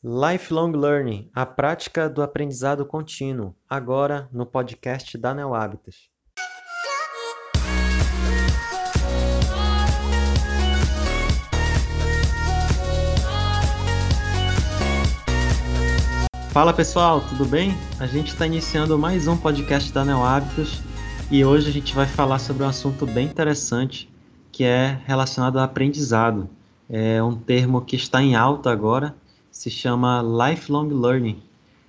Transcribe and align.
Lifelong 0.00 0.70
Learning, 0.76 1.28
a 1.34 1.44
prática 1.44 2.08
do 2.08 2.22
aprendizado 2.22 2.86
contínuo, 2.86 3.52
agora 3.68 4.28
no 4.32 4.46
podcast 4.46 5.18
da 5.18 5.34
Neo. 5.34 5.50
Fala 16.50 16.72
pessoal, 16.72 17.20
tudo 17.22 17.44
bem? 17.44 17.76
A 17.98 18.06
gente 18.06 18.28
está 18.28 18.46
iniciando 18.46 18.96
mais 18.96 19.26
um 19.26 19.36
podcast 19.36 19.92
da 19.92 20.04
Neo 20.04 20.20
e 21.28 21.44
hoje 21.44 21.68
a 21.68 21.72
gente 21.72 21.92
vai 21.92 22.06
falar 22.06 22.38
sobre 22.38 22.62
um 22.62 22.68
assunto 22.68 23.04
bem 23.04 23.26
interessante 23.26 24.08
que 24.52 24.62
é 24.62 25.00
relacionado 25.06 25.58
ao 25.58 25.64
aprendizado. 25.64 26.48
É 26.88 27.20
um 27.20 27.34
termo 27.34 27.80
que 27.80 27.96
está 27.96 28.22
em 28.22 28.36
alta 28.36 28.70
agora 28.70 29.12
se 29.58 29.70
chama 29.70 30.22
Lifelong 30.22 30.86
Learning. 30.88 31.42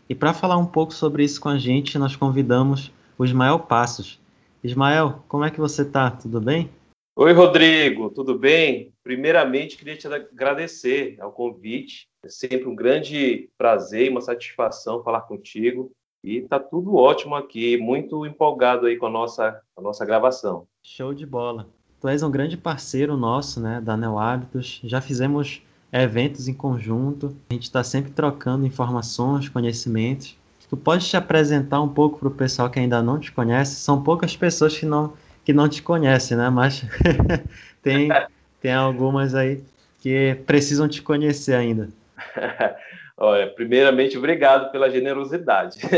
E 0.10 0.16
para 0.16 0.34
falar 0.34 0.58
um 0.58 0.66
pouco 0.66 0.92
sobre 0.92 1.24
isso 1.24 1.40
com 1.40 1.50
a 1.50 1.58
gente, 1.60 2.00
nós 2.00 2.16
convidamos 2.16 2.92
o 3.16 3.24
Ismael 3.24 3.60
Passos. 3.60 4.20
Ismael, 4.64 5.24
como 5.28 5.46
é 5.46 5.52
que 5.52 5.60
você 5.60 5.84
está? 5.84 6.10
Tudo 6.10 6.42
bem? 6.42 6.72
Oi, 7.16 7.32
Rodrigo, 7.32 8.10
tudo 8.10 8.34
bem? 8.34 8.92
Primeiramente, 9.04 9.78
queria 9.78 9.96
te 9.96 10.08
agradecer 10.08 11.16
ao 11.20 11.32
convite. 11.32 12.08
É 12.26 12.28
sempre 12.28 12.68
um 12.68 12.76
grande 12.76 13.48
prazer 13.56 14.08
e 14.08 14.10
uma 14.10 14.22
satisfação 14.22 15.04
falar 15.04 15.22
contigo. 15.22 15.92
E 16.24 16.38
está 16.38 16.60
tudo 16.60 16.96
ótimo 16.96 17.36
aqui, 17.36 17.78
muito 17.78 18.26
empolgado 18.26 18.88
aí 18.88 18.98
com 18.98 19.06
a 19.06 19.12
nossa, 19.12 19.62
a 19.78 19.82
nossa 19.82 20.04
gravação. 20.04 20.66
Show 20.84 21.14
de 21.14 21.24
bola. 21.24 21.70
Tu 22.02 22.08
és 22.08 22.24
um 22.24 22.32
grande 22.32 22.58
parceiro 22.58 23.16
nosso, 23.16 23.62
né, 23.62 23.80
da 23.80 23.96
Neo 23.96 24.18
Hábitos. 24.18 24.82
Já 24.84 25.00
fizemos 25.02 25.62
eventos 25.92 26.48
em 26.48 26.54
conjunto. 26.54 27.36
A 27.50 27.54
gente 27.54 27.64
está 27.64 27.84
sempre 27.84 28.12
trocando 28.12 28.66
informações, 28.66 29.50
conhecimentos. 29.50 30.38
Tu 30.70 30.78
pode 30.78 31.08
te 31.08 31.18
apresentar 31.18 31.82
um 31.82 31.90
pouco 31.90 32.20
para 32.20 32.28
o 32.28 32.32
pessoal 32.32 32.70
que 32.70 32.80
ainda 32.80 33.02
não 33.02 33.20
te 33.20 33.32
conhece? 33.32 33.76
São 33.76 34.04
poucas 34.04 34.36
pessoas 34.36 34.78
que 34.78 34.86
não, 34.86 35.14
que 35.44 35.52
não 35.52 35.68
te 35.68 35.82
conhecem, 35.82 36.38
né? 36.38 36.50
Mas 36.50 36.84
tem, 37.82 38.10
tem 38.62 38.74
algumas 38.74 39.34
aí 39.34 39.64
que 40.00 40.36
precisam 40.46 40.88
te 40.88 41.02
conhecer 41.02 41.56
ainda. 41.56 41.90
Olha, 43.18 43.48
primeiramente, 43.48 44.18
obrigado 44.18 44.72
pela 44.72 44.90
generosidade. 44.90 45.80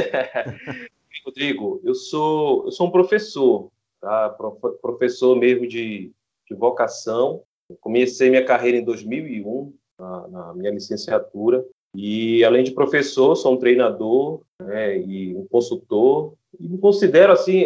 Rodrigo, 1.23 1.79
eu 1.83 1.93
sou, 1.93 2.65
eu 2.65 2.71
sou 2.71 2.87
um 2.87 2.91
professor, 2.91 3.69
tá? 3.99 4.35
professor 4.81 5.35
mesmo 5.35 5.67
de, 5.67 6.11
de 6.49 6.55
vocação. 6.55 7.43
Comecei 7.79 8.29
minha 8.29 8.43
carreira 8.43 8.77
em 8.77 8.83
2001, 8.83 9.71
na, 10.01 10.27
na 10.27 10.53
minha 10.53 10.71
licenciatura. 10.71 11.63
E 11.95 12.43
além 12.43 12.63
de 12.63 12.71
professor, 12.71 13.35
sou 13.35 13.53
um 13.53 13.57
treinador 13.57 14.41
né, 14.59 14.97
e 14.97 15.35
um 15.35 15.45
consultor. 15.47 16.33
E 16.59 16.67
me 16.67 16.77
considero, 16.77 17.31
assim, 17.31 17.65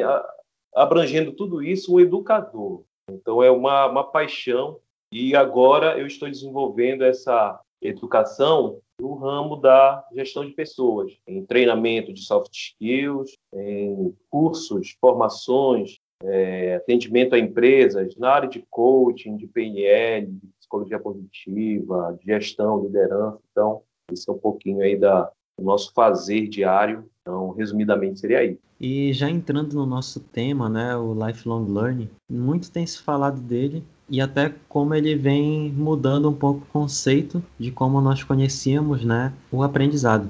abrangendo 0.76 1.32
tudo 1.32 1.64
isso, 1.64 1.96
um 1.96 2.00
educador. 2.00 2.84
Então 3.10 3.42
é 3.42 3.50
uma, 3.50 3.86
uma 3.88 4.04
paixão. 4.04 4.80
E 5.14 5.36
agora 5.36 5.98
eu 5.98 6.06
estou 6.06 6.30
desenvolvendo 6.30 7.04
essa 7.04 7.60
educação 7.82 8.80
no 9.00 9.14
ramo 9.16 9.58
da 9.58 10.04
gestão 10.14 10.46
de 10.46 10.54
pessoas, 10.54 11.14
em 11.28 11.46
treinamento 11.46 12.14
de 12.14 12.22
soft 12.22 12.52
skills, 12.54 13.38
em 13.54 14.16
cursos, 14.30 14.96
formações, 15.00 16.00
é, 16.24 16.76
atendimento 16.76 17.36
a 17.36 17.40
empresas 17.40 18.16
na 18.16 18.30
área 18.30 18.50
de 18.50 18.66
coaching, 18.70 19.36
de 19.36 19.48
PNL, 19.48 20.28
de 20.28 20.50
psicologia 20.76 21.00
positiva, 21.00 22.20
gestão, 22.26 22.84
liderança. 22.84 23.40
Então, 23.52 23.82
esse 24.12 24.30
é 24.30 24.34
um 24.34 24.38
pouquinho 24.38 24.82
aí 24.82 24.98
da, 24.98 25.30
do 25.58 25.64
nosso 25.64 25.94
fazer 25.94 26.48
diário. 26.48 27.06
Então, 27.22 27.52
resumidamente, 27.52 28.20
seria 28.20 28.40
aí. 28.40 28.58
E 28.80 29.14
já 29.14 29.30
entrando 29.30 29.74
no 29.74 29.86
nosso 29.86 30.20
tema, 30.20 30.68
né, 30.70 30.96
o 30.98 31.14
lifelong 31.14 31.66
learning, 31.72 32.10
muito 32.30 32.70
tem 32.70 32.86
se 32.86 33.02
falado 33.02 33.40
dele 33.40 33.84
e 34.10 34.20
até 34.20 34.54
como 34.68 34.94
ele 34.94 35.16
vem 35.16 35.72
mudando 35.72 36.30
um 36.30 36.34
pouco 36.34 36.62
o 36.62 36.68
conceito 36.68 37.42
de 37.58 37.72
como 37.72 38.02
nós 38.02 38.22
conhecíamos, 38.22 39.04
né, 39.04 39.34
o 39.52 39.64
aprendizado. 39.64 40.30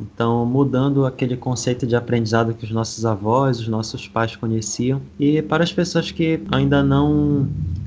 Então, 0.00 0.46
mudando 0.46 1.04
aquele 1.04 1.36
conceito 1.36 1.86
de 1.86 1.94
aprendizado 1.94 2.54
que 2.54 2.64
os 2.64 2.70
nossos 2.70 3.04
avós, 3.04 3.60
os 3.60 3.68
nossos 3.68 4.08
pais 4.08 4.34
conheciam, 4.34 5.02
e 5.18 5.42
para 5.42 5.62
as 5.62 5.72
pessoas 5.72 6.10
que 6.10 6.40
ainda 6.50 6.82
não 6.82 7.46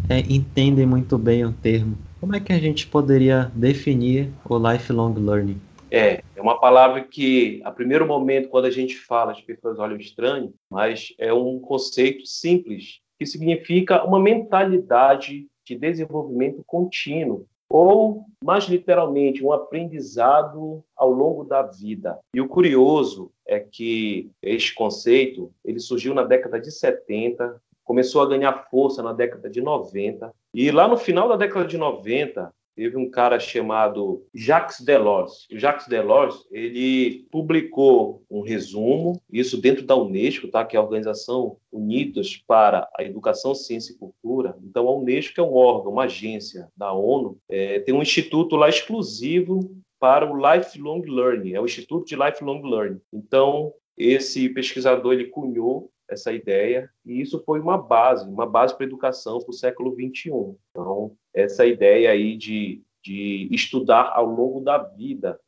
é, 0.09 0.19
entendem 0.19 0.85
muito 0.85 1.17
bem 1.17 1.45
o 1.45 1.51
termo, 1.51 1.97
como 2.19 2.35
é 2.35 2.39
que 2.39 2.53
a 2.53 2.59
gente 2.59 2.87
poderia 2.87 3.51
definir 3.53 4.31
o 4.49 4.57
lifelong 4.57 5.13
learning? 5.13 5.59
É, 5.91 6.23
é 6.35 6.41
uma 6.41 6.59
palavra 6.59 7.01
que, 7.01 7.61
a 7.63 7.71
primeiro 7.71 8.07
momento, 8.07 8.49
quando 8.49 8.65
a 8.65 8.71
gente 8.71 8.95
fala, 8.97 9.31
as 9.31 9.41
pessoas 9.41 9.77
olham 9.77 9.97
estranho, 9.97 10.53
mas 10.69 11.13
é 11.19 11.33
um 11.33 11.59
conceito 11.59 12.25
simples, 12.25 12.99
que 13.19 13.25
significa 13.25 14.03
uma 14.03 14.19
mentalidade 14.19 15.47
de 15.65 15.75
desenvolvimento 15.75 16.63
contínuo, 16.65 17.45
ou, 17.69 18.25
mais 18.43 18.65
literalmente, 18.65 19.43
um 19.43 19.51
aprendizado 19.51 20.83
ao 20.95 21.11
longo 21.11 21.43
da 21.43 21.61
vida. 21.61 22.19
E 22.33 22.41
o 22.41 22.47
curioso 22.47 23.31
é 23.45 23.59
que 23.59 24.29
este 24.41 24.73
conceito 24.73 25.51
ele 25.63 25.79
surgiu 25.79 26.13
na 26.13 26.23
década 26.23 26.59
de 26.59 26.71
70, 26.71 27.61
começou 27.83 28.21
a 28.21 28.27
ganhar 28.27 28.67
força 28.69 29.01
na 29.03 29.13
década 29.13 29.49
de 29.49 29.61
90, 29.61 30.33
e 30.53 30.71
lá 30.71 30.87
no 30.87 30.97
final 30.97 31.27
da 31.27 31.35
década 31.35 31.65
de 31.65 31.77
90, 31.77 32.51
teve 32.75 32.97
um 32.97 33.09
cara 33.09 33.39
chamado 33.39 34.25
Jacques 34.33 34.81
Delors. 34.81 35.47
O 35.51 35.57
Jacques 35.57 35.87
Delors, 35.87 36.45
ele 36.51 37.25
publicou 37.31 38.23
um 38.29 38.41
resumo, 38.41 39.19
isso 39.31 39.59
dentro 39.61 39.85
da 39.85 39.95
Unesco, 39.95 40.47
tá? 40.47 40.65
que 40.65 40.75
é 40.75 40.79
a 40.79 40.83
Organização 40.83 41.57
Unidas 41.71 42.37
para 42.47 42.89
a 42.97 43.03
Educação, 43.03 43.53
Ciência 43.53 43.93
e 43.93 43.97
Cultura. 43.97 44.57
Então, 44.63 44.87
a 44.87 44.95
Unesco 44.95 45.39
é 45.39 45.43
um 45.43 45.53
órgão, 45.53 45.91
uma 45.91 46.05
agência 46.05 46.67
da 46.75 46.91
ONU, 46.93 47.37
é, 47.49 47.79
tem 47.79 47.93
um 47.93 48.01
instituto 48.01 48.55
lá 48.55 48.69
exclusivo 48.69 49.71
para 49.99 50.29
o 50.29 50.35
Lifelong 50.35 51.01
Learning, 51.07 51.53
é 51.53 51.61
o 51.61 51.65
Instituto 51.65 52.05
de 52.05 52.15
Lifelong 52.15 52.61
Learning. 52.61 52.99
Então, 53.13 53.73
esse 53.97 54.49
pesquisador 54.49 55.13
ele 55.13 55.25
cunhou 55.25 55.89
essa 56.09 56.31
ideia 56.31 56.89
e 57.05 57.21
isso 57.21 57.43
foi 57.45 57.59
uma 57.59 57.77
base, 57.77 58.27
uma 58.27 58.45
base 58.45 58.75
para 58.75 58.85
a 58.85 58.87
educação 58.87 59.39
para 59.39 59.49
o 59.49 59.53
século 59.53 59.95
21. 59.95 60.55
Então, 60.71 61.15
essa 61.33 61.65
ideia 61.65 62.11
aí 62.11 62.35
de, 62.37 62.81
de 63.03 63.47
estudar 63.51 64.11
ao 64.13 64.25
longo 64.25 64.61
da 64.61 64.77
vida. 64.77 65.39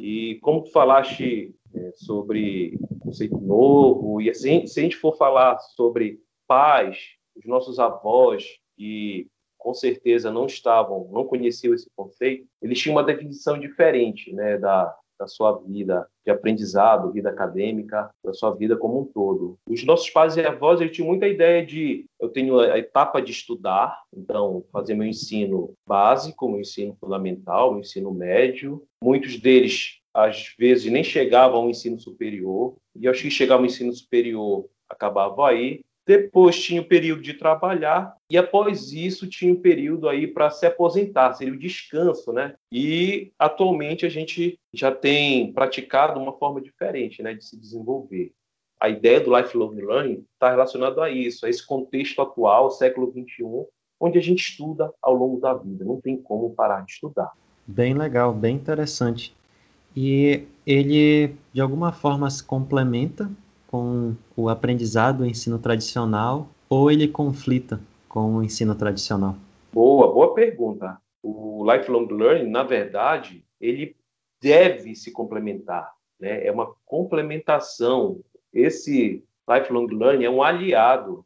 E 0.00 0.38
como 0.42 0.62
tu 0.62 0.70
falaste 0.70 1.54
é, 1.74 1.92
sobre 1.94 2.78
conceito 3.00 3.38
novo, 3.38 4.20
e 4.20 4.30
assim, 4.30 4.66
se 4.66 4.80
a 4.80 4.82
gente 4.82 4.96
for 4.96 5.16
falar 5.16 5.58
sobre 5.58 6.20
pais, 6.46 6.98
os 7.36 7.44
nossos 7.44 7.78
avós, 7.78 8.44
que 8.76 9.28
com 9.58 9.72
certeza 9.72 10.30
não 10.30 10.46
estavam, 10.46 11.08
não 11.10 11.24
conheciam 11.24 11.72
esse 11.72 11.88
conceito, 11.96 12.46
eles 12.60 12.78
tinham 12.78 12.96
uma 12.96 13.02
definição 13.02 13.58
diferente 13.58 14.32
né, 14.32 14.58
da, 14.58 14.94
da 15.18 15.26
sua 15.26 15.58
vida 15.58 16.06
de 16.24 16.30
aprendizado, 16.30 17.12
vida 17.12 17.30
acadêmica, 17.30 18.10
da 18.24 18.32
sua 18.32 18.50
vida 18.50 18.76
como 18.76 19.00
um 19.00 19.04
todo. 19.04 19.58
Os 19.68 19.84
nossos 19.84 20.10
pais 20.10 20.36
e 20.36 20.40
avós 20.40 20.80
eles 20.80 20.94
tinham 20.94 21.08
muita 21.08 21.28
ideia 21.28 21.64
de 21.64 22.06
eu 22.20 22.28
tenho 22.28 22.58
a 22.58 22.78
etapa 22.78 23.20
de 23.20 23.32
estudar, 23.32 24.02
então 24.12 24.64
fazer 24.72 24.94
meu 24.94 25.06
ensino 25.06 25.72
básico, 25.86 26.48
meu 26.48 26.60
ensino 26.60 26.96
fundamental, 27.00 27.72
meu 27.72 27.80
ensino 27.80 28.10
médio. 28.10 28.82
Muitos 29.02 29.38
deles 29.38 30.00
às 30.14 30.54
vezes 30.58 30.90
nem 30.90 31.02
chegavam 31.02 31.62
ao 31.62 31.70
ensino 31.70 31.98
superior 31.98 32.76
e 32.94 33.08
aos 33.08 33.20
que 33.20 33.30
chegavam 33.30 33.64
ao 33.64 33.70
ensino 33.70 33.92
superior 33.92 34.66
acabavam 34.88 35.44
aí 35.44 35.82
depois 36.06 36.60
tinha 36.62 36.80
o 36.80 36.86
período 36.86 37.22
de 37.22 37.34
trabalhar 37.34 38.16
e 38.28 38.36
após 38.36 38.92
isso 38.92 39.26
tinha 39.26 39.52
o 39.52 39.60
período 39.60 40.08
aí 40.08 40.26
para 40.26 40.50
se 40.50 40.66
aposentar, 40.66 41.32
seria 41.32 41.54
o 41.54 41.58
descanso, 41.58 42.32
né? 42.32 42.54
E 42.70 43.32
atualmente 43.38 44.04
a 44.04 44.08
gente 44.08 44.58
já 44.72 44.92
tem 44.92 45.52
praticado 45.52 46.20
uma 46.20 46.32
forma 46.32 46.60
diferente, 46.60 47.22
né, 47.22 47.34
de 47.34 47.44
se 47.44 47.58
desenvolver. 47.58 48.32
A 48.80 48.88
ideia 48.88 49.20
do 49.20 49.34
lifelong 49.34 49.74
learning 49.74 50.26
está 50.34 50.50
relacionada 50.50 51.02
a 51.02 51.10
isso, 51.10 51.46
a 51.46 51.48
esse 51.48 51.66
contexto 51.66 52.20
atual, 52.20 52.70
século 52.70 53.10
21, 53.10 53.66
onde 53.98 54.18
a 54.18 54.22
gente 54.22 54.40
estuda 54.40 54.92
ao 55.00 55.14
longo 55.14 55.40
da 55.40 55.54
vida, 55.54 55.84
não 55.84 56.00
tem 56.00 56.16
como 56.16 56.50
parar 56.50 56.84
de 56.84 56.92
estudar. 56.92 57.32
Bem 57.66 57.94
legal, 57.94 58.34
bem 58.34 58.56
interessante. 58.56 59.34
E 59.96 60.42
ele 60.66 61.34
de 61.52 61.60
alguma 61.60 61.92
forma 61.92 62.28
se 62.28 62.42
complementa 62.42 63.30
com 63.74 64.14
o 64.36 64.48
aprendizado, 64.48 65.22
o 65.22 65.26
ensino 65.26 65.58
tradicional, 65.58 66.48
ou 66.68 66.92
ele 66.92 67.08
conflita 67.08 67.80
com 68.08 68.36
o 68.36 68.42
ensino 68.44 68.72
tradicional? 68.76 69.34
Boa, 69.72 70.12
boa 70.12 70.32
pergunta. 70.32 70.96
O 71.20 71.68
lifelong 71.68 72.06
learning, 72.06 72.48
na 72.48 72.62
verdade, 72.62 73.44
ele 73.60 73.96
deve 74.40 74.94
se 74.94 75.10
complementar, 75.10 75.92
né? 76.20 76.46
É 76.46 76.52
uma 76.52 76.72
complementação. 76.86 78.20
Esse 78.52 79.24
lifelong 79.48 79.88
learning 79.88 80.24
é 80.26 80.30
um 80.30 80.40
aliado 80.40 81.24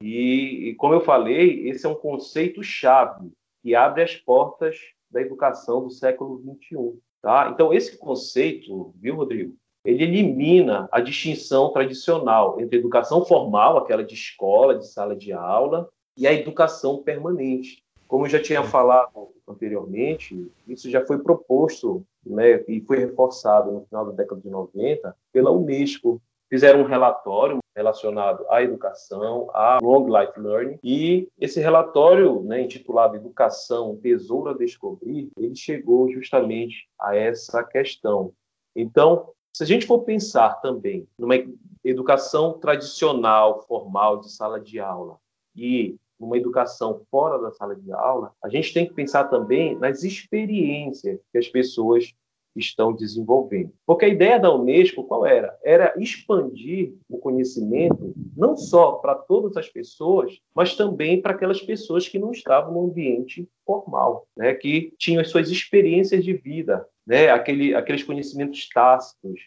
e, 0.00 0.68
e 0.68 0.74
como 0.76 0.94
eu 0.94 1.00
falei, 1.00 1.68
esse 1.68 1.84
é 1.84 1.88
um 1.88 1.96
conceito 1.96 2.62
chave 2.62 3.32
que 3.60 3.74
abre 3.74 4.04
as 4.04 4.14
portas 4.14 4.76
da 5.10 5.20
educação 5.20 5.82
do 5.82 5.90
século 5.90 6.38
21. 6.38 6.96
Tá? 7.20 7.50
Então, 7.52 7.74
esse 7.74 7.98
conceito, 7.98 8.94
viu, 9.00 9.16
Rodrigo? 9.16 9.56
Ele 9.88 10.04
elimina 10.04 10.86
a 10.92 11.00
distinção 11.00 11.72
tradicional 11.72 12.60
entre 12.60 12.76
educação 12.76 13.24
formal, 13.24 13.78
aquela 13.78 14.04
de 14.04 14.12
escola, 14.12 14.76
de 14.76 14.86
sala 14.86 15.16
de 15.16 15.32
aula, 15.32 15.88
e 16.14 16.26
a 16.26 16.32
educação 16.34 17.02
permanente. 17.02 17.82
Como 18.06 18.26
eu 18.26 18.28
já 18.28 18.38
tinha 18.38 18.62
falado 18.62 19.30
anteriormente, 19.48 20.46
isso 20.66 20.90
já 20.90 21.06
foi 21.06 21.20
proposto 21.20 22.04
né, 22.26 22.62
e 22.68 22.82
foi 22.82 22.98
reforçado 22.98 23.72
no 23.72 23.86
final 23.86 24.04
da 24.04 24.12
década 24.12 24.42
de 24.42 24.50
90 24.50 25.16
pela 25.32 25.50
Unesco. 25.50 26.20
Fizeram 26.50 26.80
um 26.80 26.86
relatório 26.86 27.58
relacionado 27.74 28.44
à 28.50 28.62
educação, 28.62 29.48
a 29.54 29.78
Long 29.82 30.06
Life 30.06 30.38
Learning, 30.38 30.78
e 30.84 31.28
esse 31.40 31.60
relatório, 31.60 32.42
né, 32.42 32.60
intitulado 32.60 33.16
Educação, 33.16 33.96
Tesouro 33.96 34.50
a 34.50 34.54
Descobrir, 34.54 35.30
ele 35.38 35.56
chegou 35.56 36.10
justamente 36.10 36.86
a 37.00 37.16
essa 37.16 37.64
questão. 37.64 38.32
Então, 38.76 39.30
se 39.58 39.64
a 39.64 39.66
gente 39.66 39.86
for 39.86 40.04
pensar 40.04 40.60
também 40.60 41.04
numa 41.18 41.34
educação 41.82 42.52
tradicional, 42.60 43.64
formal, 43.66 44.20
de 44.20 44.30
sala 44.30 44.60
de 44.60 44.78
aula, 44.78 45.18
e 45.56 45.96
numa 46.16 46.38
educação 46.38 47.00
fora 47.10 47.42
da 47.42 47.50
sala 47.50 47.74
de 47.74 47.90
aula, 47.90 48.32
a 48.40 48.48
gente 48.48 48.72
tem 48.72 48.86
que 48.86 48.94
pensar 48.94 49.24
também 49.24 49.76
nas 49.76 50.04
experiências 50.04 51.18
que 51.32 51.38
as 51.38 51.48
pessoas 51.48 52.14
estão 52.54 52.92
desenvolvendo. 52.92 53.72
Porque 53.84 54.04
a 54.04 54.08
ideia 54.08 54.38
da 54.38 54.54
Unesco 54.54 55.02
qual 55.02 55.26
era? 55.26 55.58
Era 55.64 55.92
expandir 55.98 56.94
o 57.08 57.18
conhecimento 57.18 58.14
não 58.36 58.56
só 58.56 58.92
para 58.92 59.16
todas 59.16 59.56
as 59.56 59.68
pessoas, 59.68 60.38
mas 60.54 60.76
também 60.76 61.20
para 61.20 61.32
aquelas 61.32 61.60
pessoas 61.60 62.06
que 62.06 62.18
não 62.18 62.30
estavam 62.30 62.74
no 62.74 62.84
ambiente 62.84 63.48
formal, 63.66 64.24
né, 64.36 64.54
que 64.54 64.94
tinham 64.96 65.20
as 65.20 65.30
suas 65.30 65.50
experiências 65.50 66.24
de 66.24 66.32
vida, 66.32 66.86
né, 67.08 67.30
aquele, 67.30 67.74
aqueles 67.74 68.02
conhecimentos 68.02 68.68
tácitos, 68.68 69.40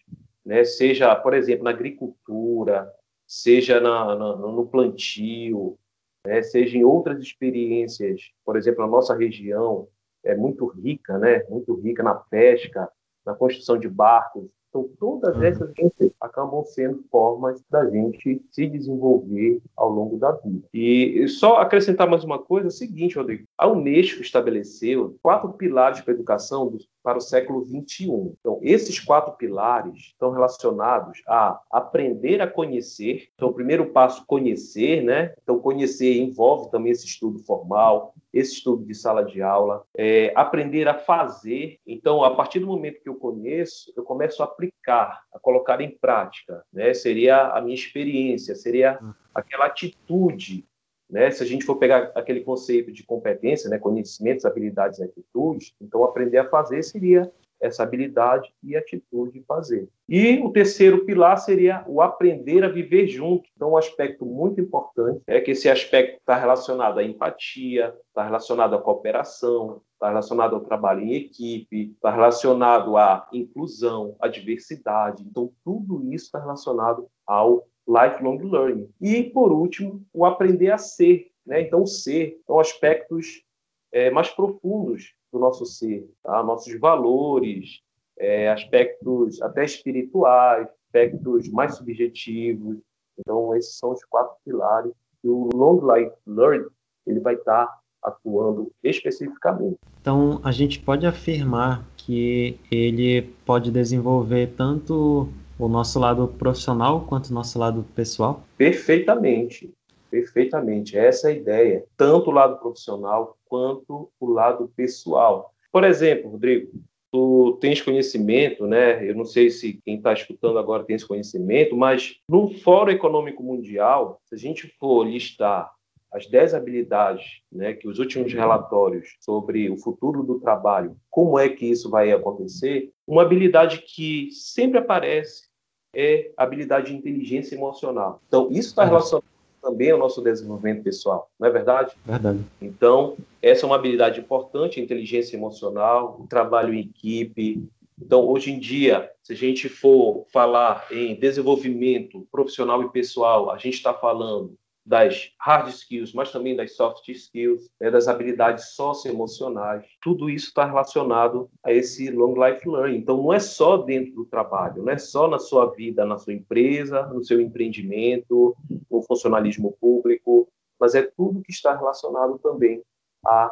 né, 0.44 0.64
seja, 0.64 1.16
por 1.16 1.36
exemplo, 1.36 1.64
na 1.64 1.70
agricultura, 1.70 2.92
seja 3.28 3.80
na, 3.80 4.16
na, 4.16 4.36
no 4.36 4.66
plantio, 4.66 5.78
né, 6.26 6.42
seja 6.42 6.76
em 6.76 6.84
outras 6.84 7.22
experiências, 7.22 8.32
por 8.44 8.58
exemplo, 8.58 8.84
a 8.84 8.88
nossa 8.88 9.16
região 9.16 9.88
é 10.24 10.36
muito 10.36 10.66
rica, 10.66 11.20
né, 11.20 11.44
muito 11.50 11.76
rica 11.76 12.02
na 12.02 12.16
pesca, 12.16 12.90
na 13.24 13.36
construção 13.36 13.78
de 13.78 13.88
barcos. 13.88 14.50
Então, 14.72 14.90
todas 14.98 15.36
uhum. 15.36 15.44
essas 15.44 15.74
coisas 15.74 16.14
acabam 16.20 16.64
sendo 16.64 17.04
formas 17.12 17.62
da 17.70 17.90
gente 17.90 18.42
se 18.50 18.66
desenvolver 18.66 19.62
ao 19.76 19.90
longo 19.90 20.18
da 20.18 20.32
vida. 20.32 20.66
E 20.74 21.28
só 21.28 21.58
acrescentar 21.58 22.10
mais 22.10 22.24
uma 22.24 22.40
coisa, 22.40 22.68
é 22.68 22.70
o 22.70 22.72
seguinte, 22.72 23.18
Rodrigo, 23.18 23.44
a 23.58 23.68
Unesco 23.68 24.22
estabeleceu 24.22 25.18
quatro 25.22 25.52
pilares 25.54 26.00
para 26.00 26.14
a 26.14 26.16
educação 26.16 26.72
para 27.04 27.18
o 27.18 27.22
século 27.22 27.66
XXI. 27.66 28.34
Então, 28.40 28.60
esses 28.62 29.00
quatro 29.00 29.34
pilares 29.34 29.98
estão 29.98 30.32
relacionados 30.32 31.22
a 31.28 31.60
aprender 31.70 32.42
a 32.42 32.48
conhecer. 32.48 33.28
Então, 33.36 33.50
o 33.50 33.54
primeiro 33.54 33.88
passo, 33.88 34.26
conhecer, 34.26 35.04
né? 35.04 35.34
Então, 35.44 35.60
conhecer 35.60 36.18
envolve 36.18 36.72
também 36.72 36.92
esse 36.92 37.06
estudo 37.06 37.40
formal, 37.40 38.14
esse 38.34 38.54
estudo 38.54 38.86
de 38.86 38.96
sala 38.96 39.24
de 39.24 39.42
aula, 39.42 39.84
é, 39.98 40.32
aprender 40.36 40.88
a 40.88 40.94
fazer. 40.94 41.80
Então, 41.86 42.24
a 42.24 42.34
partir 42.34 42.60
do 42.60 42.68
momento 42.68 43.02
que 43.02 43.10
eu 43.10 43.16
conheço, 43.16 43.92
eu 43.96 44.04
começo 44.04 44.42
a 44.42 44.48
aplicar, 44.68 45.24
a 45.34 45.40
colocar 45.40 45.82
em 45.82 45.90
prática. 45.90 46.64
Né? 46.72 46.94
Seria 46.94 47.48
a 47.50 47.62
minha 47.62 47.76
experiência, 47.76 48.56
seria 48.56 49.00
aquela 49.34 49.66
atitude 49.66 50.66
né? 51.12 51.30
Se 51.30 51.44
a 51.44 51.46
gente 51.46 51.66
for 51.66 51.76
pegar 51.76 52.10
aquele 52.16 52.40
conceito 52.40 52.90
de 52.90 53.04
competência, 53.04 53.70
né, 53.70 53.78
conhecimentos, 53.78 54.46
habilidades 54.46 55.00
e 55.00 55.04
atitudes, 55.04 55.76
então 55.82 56.06
aprender 56.06 56.38
a 56.38 56.50
fazer 56.50 56.82
seria 56.84 57.30
essa 57.60 57.84
habilidade 57.84 58.52
e 58.64 58.76
atitude 58.76 59.34
de 59.34 59.46
fazer. 59.46 59.88
E 60.10 60.40
o 60.40 60.50
terceiro 60.52 61.06
pilar 61.06 61.38
seria 61.38 61.84
o 61.86 62.02
aprender 62.02 62.64
a 62.64 62.70
viver 62.70 63.08
junto. 63.08 63.48
Então, 63.56 63.74
um 63.74 63.78
aspecto 63.78 64.26
muito 64.26 64.60
importante 64.60 65.22
é 65.28 65.40
que 65.40 65.52
esse 65.52 65.70
aspecto 65.70 66.18
está 66.18 66.36
relacionado 66.36 66.98
à 66.98 67.04
empatia, 67.04 67.94
está 68.08 68.24
relacionado 68.24 68.76
à 68.76 68.82
cooperação, 68.82 69.80
está 70.02 70.10
relacionado 70.10 70.56
ao 70.56 70.62
trabalho 70.62 71.02
em 71.02 71.14
equipe, 71.14 71.92
está 71.92 72.10
relacionado 72.10 72.98
à 72.98 73.30
inclusão, 73.32 74.16
à 74.20 74.28
diversidade. 74.28 75.24
Então, 75.24 75.54
tudo 75.64 76.04
isso 76.12 76.26
está 76.26 76.40
relacionado 76.40 77.08
ao 77.26 77.68
lifelong 77.88 78.40
learning. 78.40 78.90
E, 79.00 79.26
por 79.26 79.52
último, 79.52 80.04
o 80.12 80.26
aprender 80.26 80.72
a 80.72 80.78
ser. 80.80 81.32
Né? 81.46 81.62
Então, 81.62 81.86
ser 81.86 82.40
são 82.48 82.60
aspectos 82.60 83.44
é, 83.92 84.10
mais 84.10 84.30
profundos 84.32 85.14
do 85.32 85.38
nosso 85.38 85.66
ser, 85.68 86.10
tá? 86.24 86.42
nossos 86.42 86.78
valores, 86.80 87.82
é, 88.18 88.50
aspectos 88.50 89.40
até 89.42 89.64
espirituais, 89.64 90.68
aspectos 90.88 91.48
mais 91.50 91.76
subjetivos. 91.76 92.78
Então, 93.20 93.56
esses 93.56 93.78
são 93.78 93.92
os 93.92 94.04
quatro 94.06 94.36
pilares 94.44 94.92
que 95.22 95.28
o 95.28 95.50
Long 95.54 95.80
Life 95.94 96.16
Learning 96.26 96.68
ele 97.06 97.20
vai 97.20 97.36
estar 97.36 97.81
atuando 98.04 98.72
especificamente. 98.84 99.78
Então, 100.02 100.40
a 100.44 100.52
gente 100.52 100.80
pode 100.80 101.06
afirmar 101.06 101.86
que 101.98 102.60
ele 102.72 103.22
pode 103.46 103.72
desenvolver 103.72 104.54
tanto 104.58 105.30
o 105.60 105.68
nosso 105.68 106.00
lado 106.00 106.28
profissional 106.28 107.02
quanto 107.02 107.28
o 107.28 107.34
nosso 107.34 107.60
lado 107.60 107.86
pessoal? 107.96 108.42
Perfeitamente, 108.58 109.72
perfeitamente. 110.10 110.98
Essa 110.98 111.30
é 111.30 111.34
a 111.34 111.36
ideia, 111.36 111.86
tanto 111.96 112.30
o 112.30 112.34
lado 112.34 112.58
profissional 112.58 113.38
quanto 113.46 114.10
o 114.20 114.26
lado 114.28 114.72
pessoal. 114.76 115.54
Por 115.72 115.84
exemplo, 115.84 116.32
Rodrigo, 116.32 116.72
tu 117.12 117.58
tens 117.62 117.82
conhecimento, 117.82 118.66
né? 118.66 119.08
Eu 119.08 119.16
não 119.16 119.26
sei 119.26 119.50
se 119.50 119.80
quem 119.86 119.98
está 119.98 120.14
escutando 120.14 120.58
agora 120.58 120.84
tem 120.84 120.96
esse 120.96 121.08
conhecimento, 121.08 121.76
mas 121.76 122.16
no 122.28 122.50
Fórum 122.50 122.92
Econômico 122.92 123.44
Mundial, 123.44 124.20
se 124.26 124.36
a 124.36 124.38
gente 124.38 124.68
for 124.80 125.04
listar 125.04 125.72
as 126.12 126.28
10 126.28 126.54
habilidades, 126.54 127.42
né, 127.52 127.74
que 127.74 127.88
os 127.88 127.98
últimos 127.98 128.34
relatórios 128.34 129.16
sobre 129.20 129.70
o 129.70 129.78
futuro 129.78 130.24
do 130.24 130.40
trabalho, 130.40 130.98
como 131.10 131.40
é 131.40 131.48
que 131.48 131.66
isso 131.66 131.90
vai 131.90 132.12
acontecer, 132.12 132.92
uma 133.08 133.22
habilidade 133.22 133.82
que 133.82 134.30
sempre 134.32 134.78
aparece 134.78 135.50
é 135.94 136.32
habilidade 136.38 136.88
de 136.88 136.98
inteligência 136.98 137.56
emocional. 137.56 138.22
Então, 138.28 138.50
isso 138.52 138.70
está 138.70 138.86
relacionado 138.86 139.26
também 139.62 139.92
ao 139.92 140.00
nosso 140.00 140.22
desenvolvimento 140.22 140.84
pessoal, 140.84 141.30
não 141.40 141.48
é 141.48 141.52
verdade? 141.52 141.96
Verdade. 142.06 142.40
Então, 142.62 143.16
essa 143.42 143.66
é 143.66 143.68
uma 143.68 143.76
habilidade 143.76 144.20
importante, 144.20 144.80
a 144.80 144.84
inteligência 144.84 145.36
emocional, 145.36 146.18
o 146.20 146.28
trabalho 146.28 146.74
em 146.74 146.80
equipe. 146.80 147.64
Então, 148.02 148.28
hoje 148.28 148.52
em 148.52 148.60
dia, 148.60 149.12
se 149.22 149.34
a 149.34 149.36
gente 149.36 149.70
for 149.70 150.26
falar 150.34 150.88
em 150.92 151.14
desenvolvimento 151.16 152.28
profissional 152.32 152.82
e 152.82 152.90
pessoal, 152.90 153.52
a 153.52 153.58
gente 153.58 153.76
está 153.76 153.94
falando 153.94 154.56
das 154.92 155.32
hard 155.40 155.70
skills, 155.70 156.14
mas 156.14 156.34
também 156.34 156.54
das 156.54 156.76
soft 156.76 157.08
skills, 157.08 157.72
né, 157.80 157.90
das 157.90 158.10
habilidades 158.10 158.76
socioemocionais. 158.76 159.86
Tudo 160.02 160.30
isso 160.30 160.48
está 160.48 160.66
relacionado 160.66 161.50
a 161.64 161.72
esse 161.72 162.12
long 162.12 162.34
life 162.34 162.68
learning. 162.68 162.98
Então, 162.98 163.16
não 163.16 163.32
é 163.32 163.40
só 163.40 163.78
dentro 163.78 164.14
do 164.14 164.26
trabalho, 164.26 164.84
não 164.84 164.92
é 164.92 164.98
só 164.98 165.30
na 165.30 165.40
sua 165.40 165.72
vida, 165.72 166.06
na 166.06 166.18
sua 166.18 166.34
empresa, 166.34 167.04
no 167.08 167.24
seu 167.24 167.40
empreendimento, 167.40 168.54
no 168.92 169.02
funcionalismo 169.04 169.78
público, 169.80 170.50
mas 170.78 170.94
é 170.94 171.04
tudo 171.04 171.42
que 171.42 171.54
está 171.54 171.74
relacionado 171.74 172.38
também 172.40 172.84
a 173.26 173.50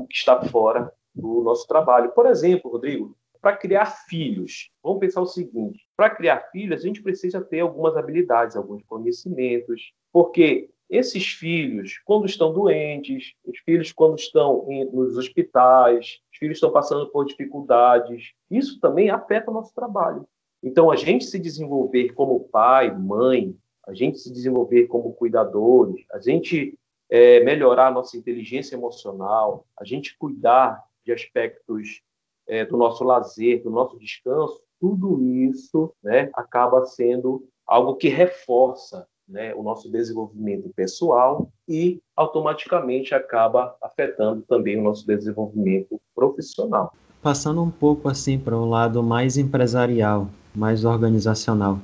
o 0.00 0.08
que 0.08 0.16
está 0.16 0.42
fora 0.42 0.92
do 1.14 1.40
nosso 1.40 1.68
trabalho. 1.68 2.10
Por 2.10 2.26
exemplo, 2.26 2.68
Rodrigo, 2.68 3.16
para 3.44 3.58
criar 3.58 3.84
filhos, 4.08 4.70
vamos 4.82 5.00
pensar 5.00 5.20
o 5.20 5.26
seguinte: 5.26 5.86
para 5.94 6.08
criar 6.08 6.48
filhos, 6.50 6.80
a 6.80 6.82
gente 6.82 7.02
precisa 7.02 7.42
ter 7.42 7.60
algumas 7.60 7.94
habilidades, 7.94 8.56
alguns 8.56 8.82
conhecimentos, 8.84 9.92
porque 10.10 10.70
esses 10.88 11.26
filhos, 11.26 12.00
quando 12.06 12.24
estão 12.24 12.54
doentes, 12.54 13.34
os 13.44 13.58
filhos, 13.58 13.92
quando 13.92 14.18
estão 14.18 14.64
em, 14.70 14.86
nos 14.86 15.18
hospitais, 15.18 16.20
os 16.32 16.38
filhos 16.38 16.56
estão 16.56 16.72
passando 16.72 17.06
por 17.10 17.26
dificuldades, 17.26 18.32
isso 18.50 18.80
também 18.80 19.10
afeta 19.10 19.50
o 19.50 19.54
nosso 19.54 19.74
trabalho. 19.74 20.26
Então, 20.62 20.90
a 20.90 20.96
gente 20.96 21.26
se 21.26 21.38
desenvolver 21.38 22.14
como 22.14 22.48
pai, 22.48 22.90
mãe, 22.96 23.54
a 23.86 23.92
gente 23.92 24.18
se 24.18 24.32
desenvolver 24.32 24.86
como 24.86 25.12
cuidadores, 25.12 26.02
a 26.10 26.18
gente 26.18 26.78
é, 27.10 27.40
melhorar 27.40 27.88
a 27.88 27.90
nossa 27.90 28.16
inteligência 28.16 28.74
emocional, 28.74 29.66
a 29.78 29.84
gente 29.84 30.16
cuidar 30.16 30.82
de 31.04 31.12
aspectos 31.12 32.02
é, 32.46 32.64
do 32.64 32.76
nosso 32.76 33.04
lazer, 33.04 33.62
do 33.62 33.70
nosso 33.70 33.98
descanso, 33.98 34.60
tudo 34.80 35.22
isso 35.22 35.92
né, 36.02 36.30
acaba 36.34 36.84
sendo 36.84 37.46
algo 37.66 37.96
que 37.96 38.08
reforça 38.08 39.06
né, 39.28 39.54
o 39.54 39.62
nosso 39.62 39.90
desenvolvimento 39.90 40.70
pessoal 40.76 41.50
e 41.66 42.00
automaticamente 42.14 43.14
acaba 43.14 43.74
afetando 43.82 44.42
também 44.42 44.78
o 44.78 44.82
nosso 44.82 45.06
desenvolvimento 45.06 45.98
profissional. 46.14 46.92
Passando 47.22 47.62
um 47.62 47.70
pouco 47.70 48.08
assim 48.08 48.38
para 48.38 48.56
um 48.56 48.68
lado 48.68 49.02
mais 49.02 49.38
empresarial, 49.38 50.28
mais 50.54 50.84
organizacional. 50.84 51.78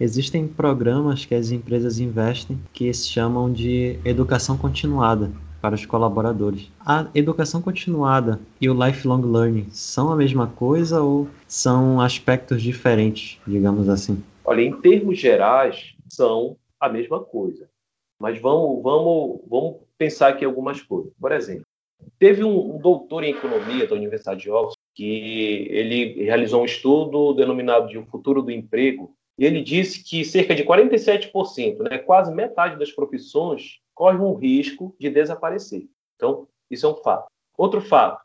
Existem 0.00 0.48
programas 0.48 1.26
que 1.26 1.34
as 1.34 1.50
empresas 1.50 2.00
investem 2.00 2.58
que 2.72 2.92
se 2.92 3.08
chamam 3.08 3.52
de 3.52 3.98
educação 4.04 4.56
continuada, 4.56 5.30
para 5.62 5.76
os 5.76 5.86
colaboradores. 5.86 6.68
A 6.84 7.06
educação 7.14 7.62
continuada 7.62 8.40
e 8.60 8.68
o 8.68 8.74
lifelong 8.74 9.22
learning 9.22 9.68
são 9.70 10.10
a 10.10 10.16
mesma 10.16 10.48
coisa 10.48 11.00
ou 11.00 11.28
são 11.46 12.00
aspectos 12.00 12.60
diferentes, 12.60 13.40
digamos 13.46 13.88
assim? 13.88 14.22
Olha, 14.44 14.60
em 14.60 14.72
termos 14.80 15.20
gerais, 15.20 15.94
são 16.10 16.56
a 16.80 16.88
mesma 16.88 17.20
coisa. 17.20 17.70
Mas 18.20 18.40
vamos, 18.40 18.82
vamos, 18.82 19.40
vamos 19.48 19.76
pensar 19.96 20.28
aqui 20.28 20.44
algumas 20.44 20.82
coisas. 20.82 21.12
Por 21.20 21.30
exemplo, 21.30 21.64
teve 22.18 22.42
um, 22.42 22.74
um 22.74 22.78
doutor 22.78 23.22
em 23.22 23.30
economia 23.30 23.86
da 23.86 23.94
Universidade 23.94 24.42
de 24.42 24.50
Oxford 24.50 24.76
que 24.94 25.68
ele 25.70 26.24
realizou 26.24 26.62
um 26.62 26.66
estudo 26.66 27.32
denominado 27.34 27.88
de 27.88 27.98
O 27.98 28.06
Futuro 28.06 28.42
do 28.42 28.50
Emprego, 28.50 29.14
e 29.38 29.44
ele 29.44 29.62
disse 29.62 30.04
que 30.04 30.24
cerca 30.24 30.54
de 30.54 30.64
47%, 30.64 31.78
né, 31.78 31.98
quase 31.98 32.34
metade 32.34 32.78
das 32.78 32.92
profissões, 32.92 33.78
corre 33.94 34.18
um 34.18 34.34
risco 34.34 34.94
de 34.98 35.10
desaparecer. 35.10 35.88
Então, 36.16 36.46
isso 36.70 36.86
é 36.86 36.88
um 36.88 36.96
fato. 36.96 37.26
Outro 37.56 37.80
fato, 37.80 38.22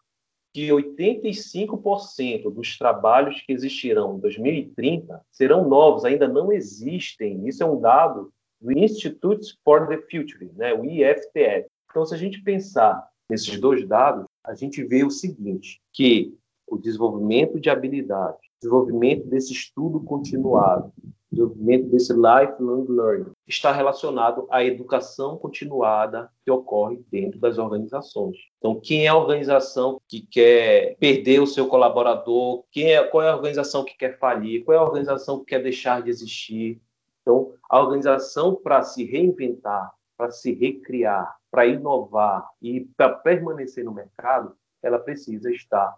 que 0.54 0.70
85% 0.70 2.52
dos 2.52 2.78
trabalhos 2.78 3.42
que 3.42 3.54
existirão 3.54 4.18
em 4.18 4.20
2030 4.20 5.22
serão 5.32 5.68
novos, 5.68 6.06
ainda 6.06 6.28
não 6.28 6.52
existem. 6.52 7.48
Isso 7.48 7.62
é 7.62 7.66
um 7.66 7.80
dado 7.80 8.32
do 8.60 8.72
Institute 8.72 9.56
for 9.64 9.88
the 9.88 9.98
Future, 10.10 10.52
né, 10.56 10.74
o 10.74 10.84
IFTF. 10.86 11.68
Então, 11.90 12.06
se 12.06 12.16
a 12.16 12.18
gente 12.18 12.42
pensar 12.42 13.08
nesses 13.30 13.60
dois 13.60 13.88
dados, 13.88 14.26
a 14.44 14.56
gente 14.56 14.84
vê 14.84 15.04
o 15.04 15.12
seguinte, 15.12 15.80
que 15.94 16.34
o 16.66 16.78
desenvolvimento 16.78 17.60
de 17.60 17.70
habilidades, 17.70 18.40
desenvolvimento 18.60 19.28
desse 19.28 19.54
estudo 19.54 20.00
continuado, 20.02 20.92
desenvolvimento 21.32 21.90
desse 21.90 22.14
lifelong 22.14 22.86
learning, 22.90 23.32
está 23.48 23.72
relacionado 23.72 24.48
à 24.50 24.64
educação 24.64 25.38
continuada 25.38 26.30
que 26.44 26.52
ocorre 26.52 27.04
dentro 27.12 27.40
das 27.40 27.58
organizações. 27.58 28.38
Então, 28.58 28.80
quem 28.80 29.06
é 29.06 29.10
a 29.10 29.16
organização 29.16 30.02
que 30.08 30.22
quer 30.22 30.96
perder 31.00 31.42
o 31.42 31.48
seu 31.48 31.68
colaborador? 31.68 32.64
Quem 32.72 32.94
é, 32.94 33.04
qual 33.04 33.24
é 33.24 33.30
a 33.30 33.36
organização 33.36 33.84
que 33.84 33.98
quer 33.98 34.18
falir? 34.18 34.64
Qual 34.64 34.76
é 34.76 34.80
a 34.80 34.84
organização 34.84 35.40
que 35.40 35.46
quer 35.46 35.62
deixar 35.62 36.02
de 36.02 36.10
existir? 36.10 36.82
Então, 37.22 37.54
a 37.70 37.80
organização, 37.82 38.56
para 38.56 38.82
se 38.84 39.04
reinventar, 39.04 39.92
para 40.18 40.32
se 40.32 40.54
recriar, 40.54 41.36
para 41.52 41.66
inovar 41.66 42.50
e 42.62 42.88
para 42.96 43.10
permanecer 43.10 43.84
no 43.84 43.94
mercado, 43.94 44.56
ela 44.82 44.98
precisa 44.98 45.52
estar 45.52 45.96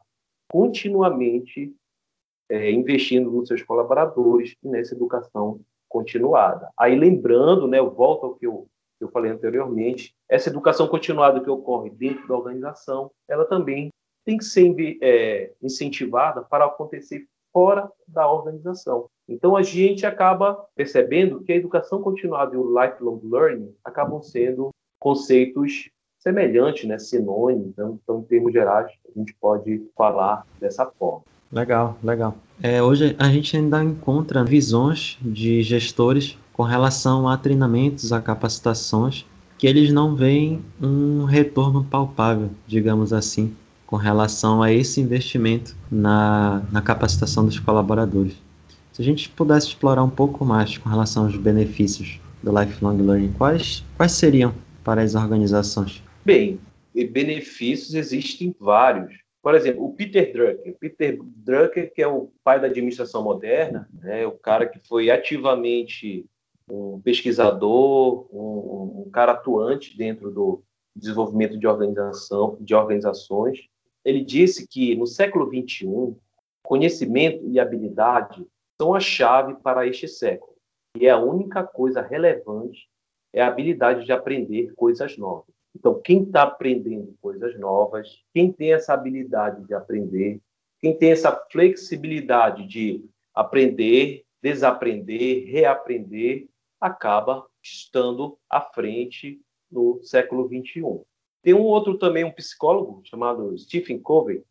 continuamente 0.51 1.73
é, 2.49 2.71
investindo 2.71 3.31
nos 3.31 3.47
seus 3.47 3.63
colaboradores 3.63 4.55
e 4.63 4.67
nessa 4.67 4.95
educação 4.95 5.59
continuada. 5.87 6.69
Aí, 6.77 6.97
lembrando, 6.97 7.67
né, 7.67 7.79
eu 7.79 7.89
volto 7.89 8.25
ao 8.25 8.35
que 8.35 8.45
eu, 8.45 8.67
que 8.97 9.03
eu 9.03 9.09
falei 9.09 9.31
anteriormente, 9.31 10.13
essa 10.27 10.49
educação 10.49 10.87
continuada 10.87 11.41
que 11.41 11.49
ocorre 11.49 11.89
dentro 11.89 12.27
da 12.27 12.35
organização, 12.35 13.11
ela 13.27 13.45
também 13.45 13.89
tem 14.25 14.37
que 14.37 14.45
ser 14.45 14.75
é, 15.01 15.51
incentivada 15.61 16.41
para 16.43 16.65
acontecer 16.65 17.25
fora 17.51 17.91
da 18.07 18.31
organização. 18.31 19.07
Então, 19.27 19.55
a 19.55 19.63
gente 19.63 20.05
acaba 20.05 20.65
percebendo 20.75 21.41
que 21.41 21.51
a 21.51 21.55
educação 21.55 22.01
continuada 22.01 22.55
e 22.55 22.57
o 22.57 22.79
lifelong 22.79 23.19
learning 23.23 23.73
acabam 23.83 24.21
sendo 24.21 24.69
conceitos 24.99 25.89
semelhantes, 26.19 26.87
né, 26.87 26.99
sinônimos. 26.99 27.69
Então, 27.69 27.99
então, 28.03 28.19
em 28.19 28.23
termos 28.23 28.53
gerais, 28.53 28.91
a 29.07 29.19
gente 29.19 29.33
pode 29.39 29.83
falar 29.95 30.45
dessa 30.59 30.85
forma. 30.85 31.23
Legal, 31.51 31.97
legal. 32.03 32.37
É, 32.61 32.81
hoje 32.81 33.15
a 33.17 33.29
gente 33.29 33.55
ainda 33.57 33.83
encontra 33.83 34.43
visões 34.43 35.17
de 35.21 35.63
gestores 35.63 36.37
com 36.53 36.63
relação 36.63 37.27
a 37.27 37.37
treinamentos, 37.37 38.11
a 38.11 38.21
capacitações, 38.21 39.25
que 39.57 39.65
eles 39.65 39.91
não 39.91 40.15
veem 40.15 40.61
um 40.81 41.23
retorno 41.23 41.83
palpável, 41.83 42.51
digamos 42.67 43.11
assim, 43.11 43.55
com 43.87 43.95
relação 43.95 44.61
a 44.61 44.71
esse 44.71 45.01
investimento 45.01 45.75
na, 45.91 46.61
na 46.71 46.81
capacitação 46.81 47.45
dos 47.45 47.59
colaboradores. 47.59 48.33
Se 48.93 49.01
a 49.01 49.05
gente 49.05 49.29
pudesse 49.29 49.67
explorar 49.67 50.03
um 50.03 50.09
pouco 50.09 50.45
mais 50.45 50.77
com 50.77 50.89
relação 50.89 51.25
aos 51.25 51.35
benefícios 51.35 52.19
do 52.43 52.57
lifelong 52.57 52.97
learning, 52.97 53.31
quais, 53.37 53.83
quais 53.97 54.11
seriam 54.11 54.53
para 54.83 55.01
as 55.01 55.15
organizações? 55.15 56.03
Bem, 56.25 56.59
benefícios 56.93 57.93
existem 57.93 58.53
vários. 58.59 59.13
Por 59.41 59.55
exemplo, 59.55 59.85
o 59.85 59.93
Peter 59.93 60.33
Drucker. 60.33 60.77
Peter 60.79 61.19
Drucker, 61.21 61.93
que 61.93 62.01
é 62.01 62.07
o 62.07 62.31
pai 62.43 62.59
da 62.59 62.67
administração 62.67 63.23
moderna, 63.23 63.89
né, 63.93 64.27
o 64.27 64.33
cara 64.33 64.65
que 64.65 64.79
foi 64.79 65.09
ativamente 65.09 66.25
um 66.69 66.99
pesquisador, 67.01 68.27
um, 68.31 69.05
um 69.07 69.09
cara 69.11 69.31
atuante 69.31 69.97
dentro 69.97 70.29
do 70.29 70.61
desenvolvimento 70.95 71.57
de 71.57 71.65
organização, 71.65 72.57
de 72.59 72.75
organizações. 72.75 73.67
Ele 74.03 74.23
disse 74.23 74.67
que 74.67 74.95
no 74.95 75.07
século 75.07 75.49
21, 75.49 76.17
conhecimento 76.61 77.47
e 77.47 77.59
habilidade 77.59 78.45
são 78.79 78.93
a 78.93 78.99
chave 78.99 79.55
para 79.55 79.87
este 79.87 80.07
século. 80.07 80.53
E 80.97 81.07
a 81.07 81.17
única 81.17 81.63
coisa 81.63 82.01
relevante 82.01 82.89
é 83.33 83.41
a 83.41 83.47
habilidade 83.47 84.05
de 84.05 84.11
aprender 84.11 84.73
coisas 84.75 85.17
novas. 85.17 85.53
Então, 85.75 86.01
quem 86.01 86.23
está 86.23 86.43
aprendendo 86.43 87.15
coisas 87.21 87.57
novas, 87.59 88.23
quem 88.33 88.51
tem 88.51 88.73
essa 88.73 88.93
habilidade 88.93 89.65
de 89.65 89.73
aprender, 89.73 90.41
quem 90.79 90.97
tem 90.97 91.11
essa 91.11 91.31
flexibilidade 91.51 92.67
de 92.67 93.05
aprender, 93.33 94.25
desaprender, 94.41 95.45
reaprender, 95.45 96.47
acaba 96.79 97.45
estando 97.61 98.37
à 98.49 98.61
frente 98.61 99.41
no 99.71 100.01
século 100.01 100.47
21. 100.47 101.03
Tem 101.41 101.53
um 101.53 101.61
outro 101.61 101.97
também, 101.97 102.23
um 102.23 102.31
psicólogo 102.31 103.01
chamado 103.05 103.57
Stephen 103.57 103.99
Covey, 103.99 104.43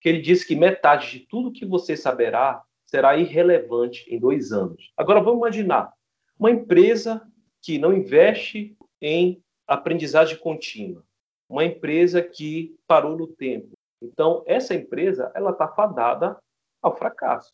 que 0.00 0.08
ele 0.08 0.20
diz 0.20 0.44
que 0.44 0.56
metade 0.56 1.10
de 1.10 1.20
tudo 1.26 1.52
que 1.52 1.66
você 1.66 1.96
saberá 1.96 2.62
será 2.86 3.16
irrelevante 3.16 4.04
em 4.12 4.18
dois 4.18 4.52
anos. 4.52 4.92
Agora 4.96 5.20
vamos 5.20 5.38
imaginar 5.38 5.92
uma 6.38 6.50
empresa 6.50 7.22
que 7.62 7.78
não 7.78 7.92
investe 7.92 8.76
em 9.00 9.42
aprendizagem 9.70 10.36
contínua, 10.36 11.04
uma 11.48 11.64
empresa 11.64 12.20
que 12.20 12.76
parou 12.88 13.16
no 13.16 13.28
tempo. 13.28 13.70
Então, 14.02 14.42
essa 14.46 14.74
empresa 14.74 15.30
ela 15.32 15.52
está 15.52 15.68
fadada 15.68 16.36
ao 16.82 16.96
fracasso. 16.96 17.52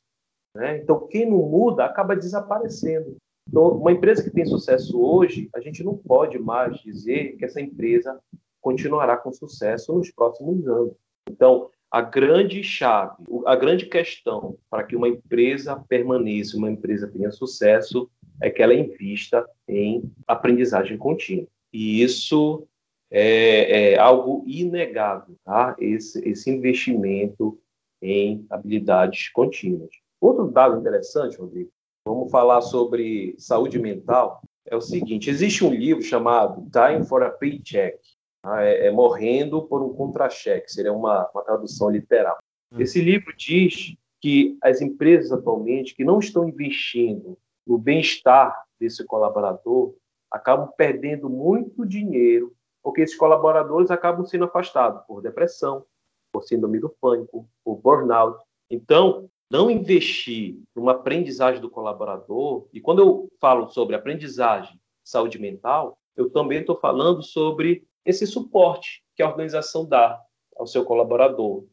Né? 0.54 0.78
Então, 0.78 1.06
quem 1.08 1.28
não 1.28 1.38
muda 1.38 1.84
acaba 1.84 2.16
desaparecendo. 2.16 3.16
Então, 3.46 3.68
uma 3.76 3.92
empresa 3.92 4.24
que 4.24 4.30
tem 4.30 4.46
sucesso 4.46 4.98
hoje, 4.98 5.50
a 5.54 5.60
gente 5.60 5.84
não 5.84 5.94
pode 5.96 6.38
mais 6.38 6.78
dizer 6.78 7.36
que 7.36 7.44
essa 7.44 7.60
empresa 7.60 8.18
continuará 8.62 9.18
com 9.18 9.30
sucesso 9.30 9.92
nos 9.92 10.10
próximos 10.10 10.66
anos. 10.66 10.94
Então, 11.28 11.70
a 11.90 12.00
grande 12.00 12.62
chave, 12.62 13.22
a 13.44 13.54
grande 13.54 13.86
questão 13.86 14.56
para 14.70 14.84
que 14.84 14.96
uma 14.96 15.08
empresa 15.08 15.76
permaneça, 15.88 16.56
uma 16.56 16.70
empresa 16.70 17.08
tenha 17.08 17.30
sucesso, 17.30 18.10
é 18.40 18.50
que 18.50 18.62
ela 18.62 18.74
invista 18.74 19.46
em 19.68 20.10
aprendizagem 20.26 20.96
contínua. 20.96 21.46
E 21.76 22.02
isso 22.02 22.66
é, 23.10 23.92
é 23.92 23.98
algo 23.98 24.42
inegável, 24.46 25.36
tá? 25.44 25.76
esse, 25.78 26.26
esse 26.26 26.50
investimento 26.50 27.60
em 28.00 28.46
habilidades 28.48 29.28
contínuas. 29.28 29.90
Outro 30.18 30.50
dado 30.50 30.80
interessante, 30.80 31.36
Rodrigo, 31.36 31.68
vamos 32.06 32.30
falar 32.30 32.62
sobre 32.62 33.34
saúde 33.36 33.78
mental, 33.78 34.40
é 34.64 34.74
o 34.74 34.80
seguinte, 34.80 35.28
existe 35.28 35.66
um 35.66 35.70
livro 35.70 36.02
chamado 36.02 36.66
Time 36.70 37.06
for 37.06 37.22
a 37.22 37.28
Paycheck, 37.28 37.98
tá? 38.40 38.64
é, 38.64 38.86
é, 38.86 38.90
Morrendo 38.90 39.60
por 39.60 39.82
um 39.82 39.92
Contra-Cheque, 39.92 40.72
seria 40.72 40.94
uma, 40.94 41.28
uma 41.34 41.44
tradução 41.44 41.90
literal. 41.90 42.38
Hum. 42.72 42.80
Esse 42.80 43.02
livro 43.02 43.36
diz 43.36 43.94
que 44.22 44.56
as 44.62 44.80
empresas 44.80 45.30
atualmente 45.30 45.94
que 45.94 46.04
não 46.04 46.20
estão 46.20 46.48
investindo 46.48 47.36
no 47.66 47.76
bem-estar 47.76 48.64
desse 48.80 49.04
colaborador, 49.04 49.94
acabam 50.30 50.68
perdendo 50.76 51.28
muito 51.28 51.86
dinheiro, 51.86 52.52
porque 52.82 53.00
esses 53.00 53.16
colaboradores 53.16 53.90
acabam 53.90 54.24
sendo 54.24 54.44
afastados 54.44 55.02
por 55.06 55.20
depressão, 55.20 55.84
por 56.32 56.42
síndrome 56.42 56.78
do 56.78 56.88
pânico, 56.88 57.48
por 57.64 57.76
burnout. 57.76 58.38
Então, 58.70 59.28
não 59.50 59.70
investir 59.70 60.58
numa 60.74 60.92
aprendizagem 60.92 61.60
do 61.60 61.70
colaborador, 61.70 62.66
e 62.72 62.80
quando 62.80 63.00
eu 63.00 63.28
falo 63.40 63.68
sobre 63.68 63.94
aprendizagem, 63.94 64.80
saúde 65.04 65.38
mental, 65.38 65.98
eu 66.16 66.30
também 66.30 66.60
estou 66.60 66.76
falando 66.76 67.22
sobre 67.22 67.86
esse 68.04 68.26
suporte 68.26 69.02
que 69.14 69.22
a 69.22 69.28
organização 69.28 69.84
dá 69.84 70.20
ao 70.56 70.66
seu 70.66 70.84
colaborador, 70.84 71.64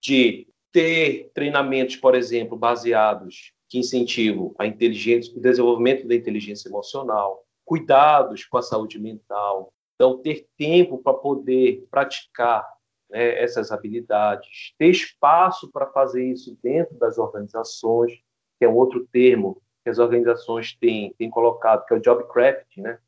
de 0.00 0.48
ter 0.72 1.30
treinamentos, 1.34 1.96
por 1.96 2.14
exemplo, 2.14 2.56
baseados 2.56 3.52
que 3.68 3.78
incentivam 3.78 4.54
a 4.58 4.66
inteligência, 4.66 5.36
o 5.36 5.40
desenvolvimento 5.40 6.06
da 6.06 6.14
inteligência 6.14 6.68
emocional, 6.68 7.44
cuidados 7.70 8.44
com 8.44 8.58
a 8.58 8.62
saúde 8.62 8.98
mental. 8.98 9.72
Então, 9.94 10.18
ter 10.18 10.48
tempo 10.58 10.98
para 10.98 11.14
poder 11.14 11.86
praticar 11.88 12.68
né, 13.08 13.40
essas 13.40 13.70
habilidades, 13.70 14.74
ter 14.76 14.88
espaço 14.88 15.70
para 15.70 15.86
fazer 15.86 16.24
isso 16.24 16.58
dentro 16.60 16.98
das 16.98 17.16
organizações, 17.16 18.12
que 18.58 18.64
é 18.64 18.68
um 18.68 18.74
outro 18.74 19.06
termo 19.12 19.62
que 19.84 19.90
as 19.90 20.00
organizações 20.00 20.76
têm, 20.76 21.14
têm 21.14 21.30
colocado, 21.30 21.86
que 21.86 21.94
é 21.94 21.96
o 21.96 22.00
job 22.00 22.24
craft. 22.26 22.76
Né? 22.78 22.98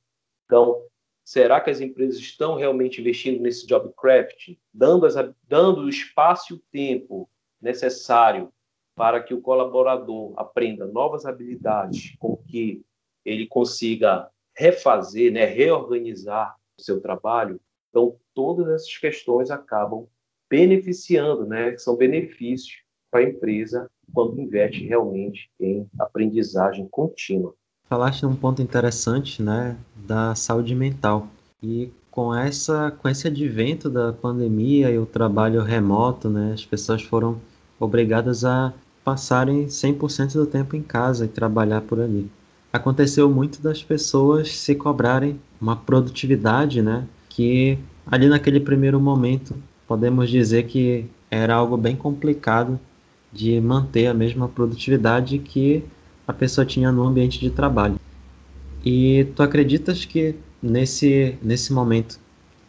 Então, 0.46 0.80
Será 1.24 1.60
que 1.60 1.70
as 1.70 1.80
empresas 1.80 2.18
estão 2.18 2.56
realmente 2.56 3.00
investindo 3.00 3.40
nesse 3.40 3.64
job 3.64 3.92
craft, 3.96 4.56
dando, 4.74 5.06
as, 5.06 5.14
dando 5.44 5.82
o 5.82 5.88
espaço 5.88 6.52
e 6.52 6.56
o 6.56 6.62
tempo 6.72 7.30
necessário 7.60 8.52
para 8.96 9.22
que 9.22 9.32
o 9.32 9.40
colaborador 9.40 10.34
aprenda 10.36 10.84
novas 10.84 11.24
habilidades, 11.24 12.16
com 12.18 12.36
que 12.36 12.84
ele 13.24 13.46
consiga 13.46 14.31
refazer, 14.56 15.32
né, 15.32 15.44
reorganizar 15.44 16.56
o 16.78 16.82
seu 16.82 17.00
trabalho? 17.00 17.60
Então, 17.90 18.16
todas 18.34 18.68
essas 18.68 18.96
questões 18.98 19.50
acabam 19.50 20.06
beneficiando, 20.48 21.46
né, 21.46 21.76
são 21.78 21.96
benefícios 21.96 22.82
para 23.10 23.20
a 23.20 23.24
empresa 23.24 23.90
quando 24.12 24.40
investe 24.40 24.86
realmente 24.86 25.50
em 25.60 25.86
aprendizagem 25.98 26.88
contínua. 26.88 27.54
Falaste 27.88 28.24
um 28.24 28.34
ponto 28.34 28.62
interessante, 28.62 29.42
né, 29.42 29.76
da 29.94 30.34
saúde 30.34 30.74
mental. 30.74 31.28
E 31.62 31.90
com 32.10 32.34
essa 32.34 32.90
com 32.90 33.08
esse 33.08 33.28
advento 33.28 33.88
da 33.88 34.12
pandemia 34.12 34.90
e 34.90 34.98
o 34.98 35.06
trabalho 35.06 35.62
remoto, 35.62 36.28
né, 36.28 36.52
as 36.54 36.64
pessoas 36.64 37.02
foram 37.02 37.40
obrigadas 37.78 38.44
a 38.44 38.72
passarem 39.04 39.66
100% 39.66 40.34
do 40.34 40.46
tempo 40.46 40.76
em 40.76 40.82
casa 40.82 41.24
e 41.24 41.28
trabalhar 41.28 41.80
por 41.82 42.00
ali. 42.00 42.30
Aconteceu 42.72 43.28
muito 43.28 43.60
das 43.60 43.82
pessoas 43.82 44.56
se 44.56 44.74
cobrarem 44.74 45.38
uma 45.60 45.76
produtividade, 45.76 46.80
né, 46.80 47.04
que 47.28 47.78
ali 48.06 48.28
naquele 48.28 48.60
primeiro 48.60 48.98
momento 48.98 49.54
podemos 49.86 50.30
dizer 50.30 50.64
que 50.64 51.04
era 51.30 51.54
algo 51.54 51.76
bem 51.76 51.94
complicado 51.94 52.80
de 53.32 53.60
manter 53.60 54.06
a 54.06 54.14
mesma 54.14 54.48
produtividade 54.48 55.38
que 55.38 55.84
a 56.26 56.32
pessoa 56.32 56.64
tinha 56.64 56.90
no 56.90 57.02
ambiente 57.06 57.38
de 57.38 57.50
trabalho. 57.50 57.98
E 58.84 59.26
tu 59.36 59.42
acreditas 59.42 60.04
que 60.04 60.34
nesse, 60.62 61.36
nesse 61.42 61.72
momento 61.72 62.18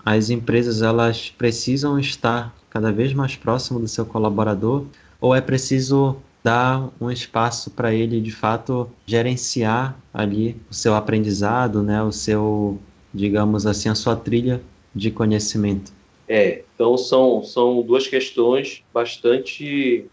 as 0.06 0.30
empresas 0.30 0.82
elas 0.82 1.30
precisam 1.30 1.98
estar 1.98 2.54
cada 2.70 2.92
vez 2.92 3.14
mais 3.14 3.36
próximo 3.36 3.80
do 3.80 3.88
seu 3.88 4.06
colaborador 4.06 4.86
ou 5.20 5.34
é 5.34 5.40
preciso 5.40 6.18
dar 6.44 6.92
um 7.00 7.10
espaço 7.10 7.72
para 7.72 7.94
ele 7.94 8.20
de 8.20 8.32
fato 8.32 8.90
gerenciar 9.06 9.98
ali 10.14 10.58
o 10.70 10.74
seu 10.74 10.94
aprendizado, 10.94 11.82
né, 11.82 12.04
o 12.04 12.12
seu, 12.12 12.78
digamos 13.14 13.66
assim, 13.66 13.90
a 13.90 13.96
sua 13.96 14.16
trilha 14.16 14.62
de 14.94 15.10
conhecimento? 15.10 15.94
É, 16.28 16.64
então 16.76 16.98
são, 16.98 17.44
são 17.44 17.82
duas 17.82 18.08
questões 18.08 18.84
bastante 18.94 20.06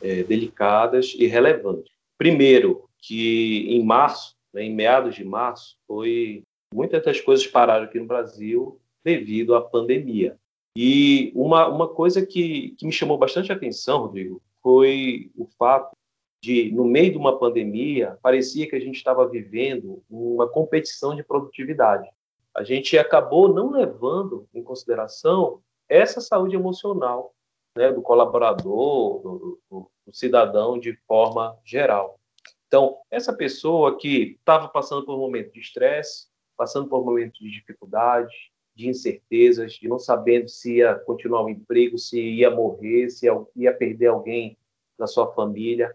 é, 0.00 0.22
delicadas 0.22 1.14
e 1.18 1.26
relevantes. 1.26 1.92
Primeiro, 2.16 2.84
que 2.98 3.66
em 3.68 3.84
março, 3.84 4.34
né, 4.52 4.62
em 4.62 4.74
meados 4.74 5.14
de 5.14 5.24
março, 5.24 5.76
foi 5.86 6.42
muitas 6.74 7.04
das 7.04 7.20
coisas 7.20 7.46
pararam 7.46 7.84
aqui 7.84 7.98
no 7.98 8.06
Brasil 8.06 8.78
devido 9.04 9.54
à 9.54 9.60
pandemia. 9.60 10.36
E 10.76 11.30
uma, 11.34 11.68
uma 11.68 11.88
coisa 11.88 12.24
que, 12.24 12.74
que 12.78 12.86
me 12.86 12.92
chamou 12.92 13.16
bastante 13.16 13.52
atenção, 13.52 14.00
Rodrigo, 14.00 14.42
foi 14.64 15.30
o 15.36 15.46
fato 15.58 15.94
de, 16.42 16.72
no 16.72 16.84
meio 16.84 17.12
de 17.12 17.18
uma 17.18 17.38
pandemia, 17.38 18.18
parecia 18.22 18.66
que 18.66 18.74
a 18.74 18.80
gente 18.80 18.96
estava 18.96 19.28
vivendo 19.28 20.02
uma 20.08 20.48
competição 20.48 21.14
de 21.14 21.22
produtividade. 21.22 22.08
A 22.54 22.64
gente 22.64 22.96
acabou 22.96 23.52
não 23.52 23.70
levando 23.70 24.48
em 24.54 24.62
consideração 24.62 25.60
essa 25.86 26.18
saúde 26.22 26.56
emocional 26.56 27.34
né, 27.76 27.92
do 27.92 28.00
colaborador, 28.00 29.20
do, 29.20 29.60
do, 29.70 29.90
do 30.06 30.14
cidadão 30.14 30.78
de 30.78 30.96
forma 31.06 31.58
geral. 31.62 32.18
Então, 32.66 32.98
essa 33.10 33.32
pessoa 33.36 33.98
que 33.98 34.36
estava 34.38 34.68
passando 34.68 35.04
por 35.04 35.14
um 35.14 35.20
momento 35.20 35.52
de 35.52 35.60
estresse, 35.60 36.28
passando 36.56 36.88
por 36.88 37.02
um 37.02 37.04
momento 37.04 37.38
de 37.38 37.50
dificuldade, 37.50 38.34
de 38.74 38.88
incertezas, 38.88 39.74
de 39.74 39.88
não 39.88 39.98
sabendo 39.98 40.48
se 40.48 40.76
ia 40.76 40.94
continuar 40.94 41.44
o 41.44 41.48
emprego, 41.48 41.96
se 41.96 42.20
ia 42.20 42.50
morrer, 42.50 43.08
se 43.10 43.26
ia 43.54 43.72
perder 43.72 44.08
alguém 44.08 44.58
da 44.98 45.06
sua 45.06 45.32
família. 45.32 45.94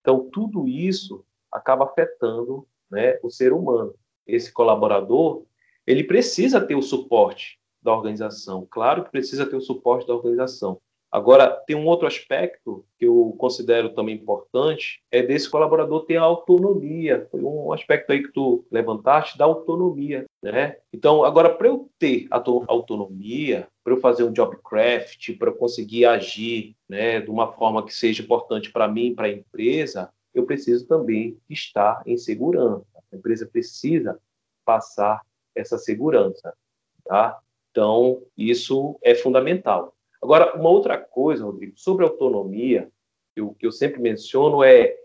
Então, 0.00 0.28
tudo 0.30 0.66
isso 0.66 1.24
acaba 1.50 1.84
afetando 1.84 2.66
né, 2.90 3.18
o 3.22 3.30
ser 3.30 3.52
humano. 3.52 3.94
Esse 4.26 4.52
colaborador, 4.52 5.44
ele 5.86 6.04
precisa 6.04 6.60
ter 6.60 6.74
o 6.74 6.82
suporte 6.82 7.58
da 7.80 7.94
organização. 7.94 8.66
Claro 8.70 9.04
que 9.04 9.10
precisa 9.10 9.46
ter 9.46 9.56
o 9.56 9.60
suporte 9.60 10.06
da 10.06 10.14
organização. 10.14 10.80
Agora, 11.10 11.50
tem 11.66 11.74
um 11.74 11.86
outro 11.86 12.06
aspecto 12.06 12.84
que 12.98 13.06
eu 13.06 13.34
considero 13.38 13.94
também 13.94 14.14
importante, 14.14 15.00
é 15.10 15.22
desse 15.22 15.48
colaborador 15.48 16.04
ter 16.04 16.16
autonomia. 16.16 17.26
Foi 17.30 17.42
um 17.42 17.72
aspecto 17.72 18.12
aí 18.12 18.22
que 18.22 18.30
tu 18.30 18.66
levantaste, 18.70 19.38
da 19.38 19.46
autonomia, 19.46 20.26
né? 20.42 20.76
Então, 20.92 21.24
agora, 21.24 21.48
para 21.48 21.68
eu 21.68 21.90
ter 21.98 22.26
a 22.30 22.36
autonomia, 22.36 23.66
para 23.82 23.94
eu 23.94 24.00
fazer 24.00 24.24
um 24.24 24.32
job 24.32 24.58
craft, 24.62 25.36
para 25.38 25.48
eu 25.48 25.54
conseguir 25.54 26.04
agir 26.04 26.76
né, 26.86 27.20
de 27.20 27.30
uma 27.30 27.52
forma 27.52 27.84
que 27.84 27.94
seja 27.94 28.22
importante 28.22 28.70
para 28.70 28.86
mim, 28.86 29.14
para 29.14 29.28
a 29.28 29.32
empresa, 29.32 30.10
eu 30.34 30.44
preciso 30.44 30.86
também 30.86 31.38
estar 31.48 32.02
em 32.06 32.18
segurança. 32.18 32.84
A 33.10 33.16
empresa 33.16 33.46
precisa 33.46 34.20
passar 34.62 35.22
essa 35.54 35.78
segurança, 35.78 36.52
tá? 37.04 37.38
Então, 37.70 38.22
isso 38.36 38.98
é 39.02 39.14
fundamental. 39.14 39.94
Agora, 40.22 40.56
uma 40.56 40.68
outra 40.68 40.98
coisa, 40.98 41.44
Rodrigo, 41.44 41.72
sobre 41.76 42.04
autonomia, 42.04 42.90
eu, 43.36 43.54
que 43.54 43.66
eu 43.66 43.72
sempre 43.72 44.00
menciono 44.00 44.62
é, 44.64 44.96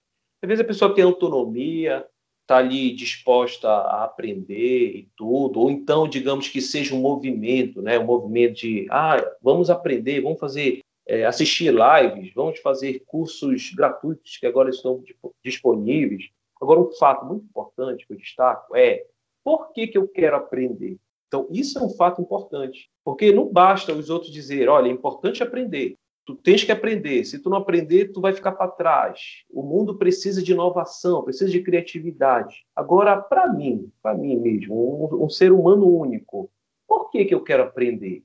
às 0.42 0.48
vezes 0.48 0.64
a 0.64 0.68
pessoa 0.68 0.94
tem 0.94 1.04
autonomia, 1.04 2.06
está 2.42 2.58
ali 2.58 2.94
disposta 2.94 3.70
a 3.70 4.04
aprender 4.04 4.98
e 4.98 5.10
tudo, 5.16 5.62
ou 5.62 5.72
então, 5.72 6.08
digamos 6.08 6.50
que 6.50 6.60
seja 6.60 6.94
um 6.94 7.00
movimento, 7.00 7.82
né, 7.82 7.98
um 7.98 8.06
movimento 8.06 8.56
de, 8.56 8.86
ah, 8.90 9.18
vamos 9.42 9.70
aprender, 9.70 10.22
vamos 10.22 10.40
fazer, 10.40 10.82
é, 11.08 11.26
assistir 11.26 11.74
lives, 11.74 12.34
vamos 12.34 12.60
fazer 12.60 13.02
cursos 13.06 13.72
gratuitos 13.74 14.38
que 14.38 14.46
agora 14.46 14.70
estão 14.70 15.02
disponíveis. 15.44 16.30
Agora, 16.62 16.80
um 16.82 16.92
fato 16.92 17.26
muito 17.26 17.46
importante 17.46 18.06
que 18.06 18.14
eu 18.14 18.18
destaco 18.18 18.76
é, 18.76 19.06
por 19.44 19.72
que, 19.72 19.88
que 19.88 19.98
eu 19.98 20.08
quero 20.08 20.36
aprender? 20.38 20.98
Então, 21.34 21.48
isso 21.50 21.80
é 21.80 21.82
um 21.82 21.90
fato 21.90 22.22
importante, 22.22 22.92
porque 23.04 23.32
não 23.32 23.52
basta 23.52 23.92
os 23.92 24.12
outros 24.12 24.32
dizer, 24.32 24.70
olha, 24.70 24.88
é 24.88 24.92
importante 24.92 25.42
aprender. 25.42 25.98
Tu 26.28 26.36
tens 26.36 26.64
que 26.64 26.72
aprender. 26.72 27.26
Se 27.26 27.40
tu 27.40 27.50
não 27.50 27.58
aprender, 27.58 28.12
tu 28.12 28.22
vai 28.22 28.34
ficar 28.34 28.52
para 28.52 28.70
trás. 28.70 29.44
O 29.50 29.64
mundo 29.64 29.98
precisa 29.98 30.44
de 30.44 30.52
inovação, 30.52 31.24
precisa 31.24 31.50
de 31.50 31.64
criatividade. 31.64 32.64
Agora, 32.76 33.20
para 33.20 33.52
mim, 33.52 33.92
para 34.00 34.14
mim 34.14 34.36
mesmo, 34.36 34.76
um, 34.76 35.26
um, 35.26 35.30
ser 35.30 35.52
humano 35.52 35.88
único, 35.88 36.52
por 36.88 37.10
que, 37.10 37.26
que 37.26 37.34
eu 37.34 37.42
quero 37.42 37.64
aprender? 37.64 38.24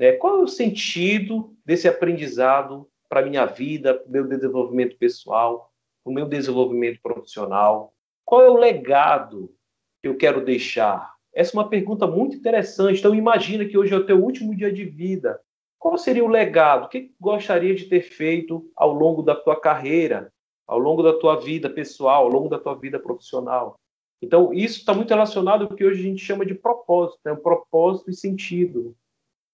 É, 0.00 0.14
qual 0.14 0.40
é 0.40 0.42
o 0.42 0.48
sentido 0.48 1.56
desse 1.64 1.86
aprendizado 1.86 2.90
para 3.08 3.20
a 3.20 3.24
minha 3.24 3.46
vida, 3.46 3.94
para 3.94 4.08
o 4.08 4.10
meu 4.10 4.26
desenvolvimento 4.26 4.98
pessoal, 4.98 5.72
para 6.02 6.10
o 6.10 6.14
meu 6.14 6.26
desenvolvimento 6.26 7.00
profissional? 7.00 7.94
Qual 8.24 8.42
é 8.42 8.50
o 8.50 8.56
legado 8.56 9.54
que 10.02 10.08
eu 10.08 10.16
quero 10.16 10.44
deixar? 10.44 11.13
Essa 11.34 11.56
é 11.56 11.60
uma 11.60 11.68
pergunta 11.68 12.06
muito 12.06 12.36
interessante. 12.36 12.98
Então, 12.98 13.14
imagina 13.14 13.64
que 13.64 13.76
hoje 13.76 13.92
é 13.92 13.96
o 13.96 14.06
teu 14.06 14.22
último 14.22 14.54
dia 14.54 14.72
de 14.72 14.84
vida. 14.84 15.40
Qual 15.78 15.98
seria 15.98 16.24
o 16.24 16.28
legado? 16.28 16.84
O 16.84 16.88
que 16.88 17.12
gostaria 17.20 17.74
de 17.74 17.84
ter 17.86 18.02
feito 18.02 18.70
ao 18.76 18.92
longo 18.92 19.22
da 19.22 19.34
tua 19.34 19.60
carreira, 19.60 20.32
ao 20.66 20.78
longo 20.78 21.02
da 21.02 21.12
tua 21.12 21.36
vida 21.36 21.68
pessoal, 21.68 22.24
ao 22.24 22.30
longo 22.30 22.48
da 22.48 22.58
tua 22.58 22.74
vida 22.74 22.98
profissional? 22.98 23.78
Então, 24.22 24.54
isso 24.54 24.78
está 24.78 24.94
muito 24.94 25.10
relacionado 25.10 25.64
ao 25.64 25.74
que 25.74 25.84
hoje 25.84 26.00
a 26.00 26.04
gente 26.04 26.24
chama 26.24 26.46
de 26.46 26.54
propósito, 26.54 27.20
né? 27.24 27.34
propósito 27.34 28.10
e 28.10 28.14
sentido. 28.14 28.96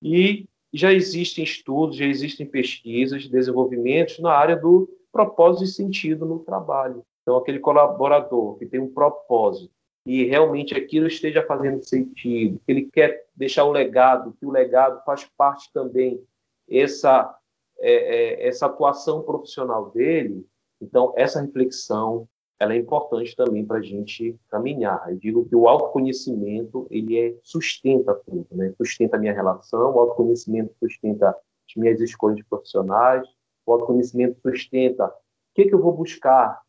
E 0.02 0.46
já 0.72 0.92
existem 0.92 1.42
estudos, 1.42 1.96
já 1.96 2.04
existem 2.04 2.46
pesquisas, 2.46 3.26
desenvolvimentos 3.26 4.20
na 4.20 4.32
área 4.32 4.54
do 4.54 4.88
propósito 5.10 5.64
e 5.64 5.68
sentido 5.68 6.24
no 6.24 6.38
trabalho. 6.40 7.04
Então, 7.22 7.36
aquele 7.36 7.58
colaborador 7.58 8.56
que 8.58 8.66
tem 8.66 8.78
um 8.78 8.92
propósito, 8.92 9.72
e 10.10 10.24
realmente 10.24 10.74
aquilo 10.74 11.06
esteja 11.06 11.46
fazendo 11.46 11.84
sentido, 11.84 12.60
ele 12.66 12.90
quer 12.90 13.26
deixar 13.36 13.62
o 13.62 13.70
legado, 13.70 14.34
que 14.40 14.44
o 14.44 14.50
legado 14.50 15.00
faz 15.04 15.24
parte 15.36 15.72
também 15.72 16.20
essa 16.68 17.32
é, 17.78 17.92
é, 17.92 18.48
essa 18.48 18.66
atuação 18.66 19.22
profissional 19.22 19.88
dele. 19.92 20.44
Então 20.82 21.14
essa 21.16 21.40
reflexão 21.40 22.28
ela 22.58 22.74
é 22.74 22.76
importante 22.76 23.36
também 23.36 23.64
para 23.64 23.78
a 23.78 23.82
gente 23.82 24.36
caminhar. 24.50 25.00
Eu 25.08 25.16
digo 25.16 25.48
que 25.48 25.54
o 25.54 25.68
autoconhecimento 25.68 26.88
ele 26.90 27.16
é, 27.16 27.36
sustenta 27.44 28.12
tudo, 28.26 28.48
né? 28.50 28.74
Sustenta 28.78 29.16
a 29.16 29.20
minha 29.20 29.32
relação, 29.32 29.94
o 29.94 30.00
autoconhecimento 30.00 30.74
sustenta 30.80 31.28
as 31.30 31.76
minhas 31.76 32.00
escolhas 32.00 32.44
profissionais, 32.48 33.28
o 33.64 33.72
autoconhecimento 33.72 34.40
sustenta 34.42 35.06
o 35.06 35.12
que, 35.54 35.66
que 35.66 35.74
eu 35.74 35.80
vou 35.80 35.92
buscar 35.92 36.60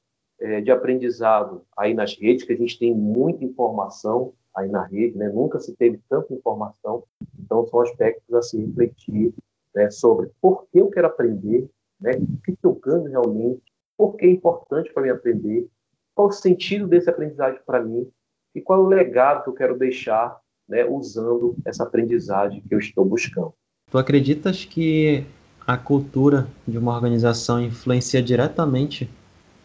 é, 0.41 0.59
de 0.59 0.71
aprendizado 0.71 1.61
aí 1.77 1.93
nas 1.93 2.17
redes, 2.17 2.43
que 2.43 2.53
a 2.53 2.57
gente 2.57 2.77
tem 2.77 2.93
muita 2.93 3.45
informação 3.45 4.33
aí 4.55 4.67
na 4.67 4.83
rede, 4.83 5.17
né? 5.17 5.29
nunca 5.29 5.59
se 5.59 5.73
teve 5.75 5.99
tanta 6.09 6.33
informação, 6.33 7.03
então 7.39 7.65
são 7.67 7.79
aspectos 7.81 8.33
a 8.33 8.41
se 8.41 8.57
refletir 8.57 9.33
né, 9.73 9.89
sobre 9.89 10.29
por 10.41 10.65
que 10.71 10.79
eu 10.79 10.89
quero 10.89 11.07
aprender, 11.07 11.69
né? 11.99 12.11
o 12.13 12.41
que, 12.41 12.57
eu 12.61 12.73
ganho 12.73 13.03
realmente, 13.03 13.61
por 13.95 14.15
que 14.17 14.25
é 14.25 14.29
importante 14.29 14.91
para 14.91 15.03
mim 15.03 15.09
aprender, 15.09 15.67
qual 16.15 16.27
o 16.27 16.31
sentido 16.31 16.87
desse 16.87 17.09
aprendizagem 17.09 17.61
para 17.65 17.81
mim 17.81 18.09
e 18.53 18.59
qual 18.59 18.81
é 18.81 18.83
o 18.83 18.87
legado 18.87 19.43
que 19.43 19.49
eu 19.49 19.53
quero 19.53 19.77
deixar 19.77 20.37
né, 20.67 20.83
usando 20.85 21.55
essa 21.65 21.83
aprendizagem 21.83 22.61
que 22.67 22.73
eu 22.73 22.79
estou 22.79 23.05
buscando. 23.05 23.53
Tu 23.89 23.97
acreditas 23.97 24.65
que 24.65 25.23
a 25.65 25.77
cultura 25.77 26.47
de 26.67 26.77
uma 26.77 26.93
organização 26.93 27.61
influencia 27.61 28.21
diretamente 28.21 29.09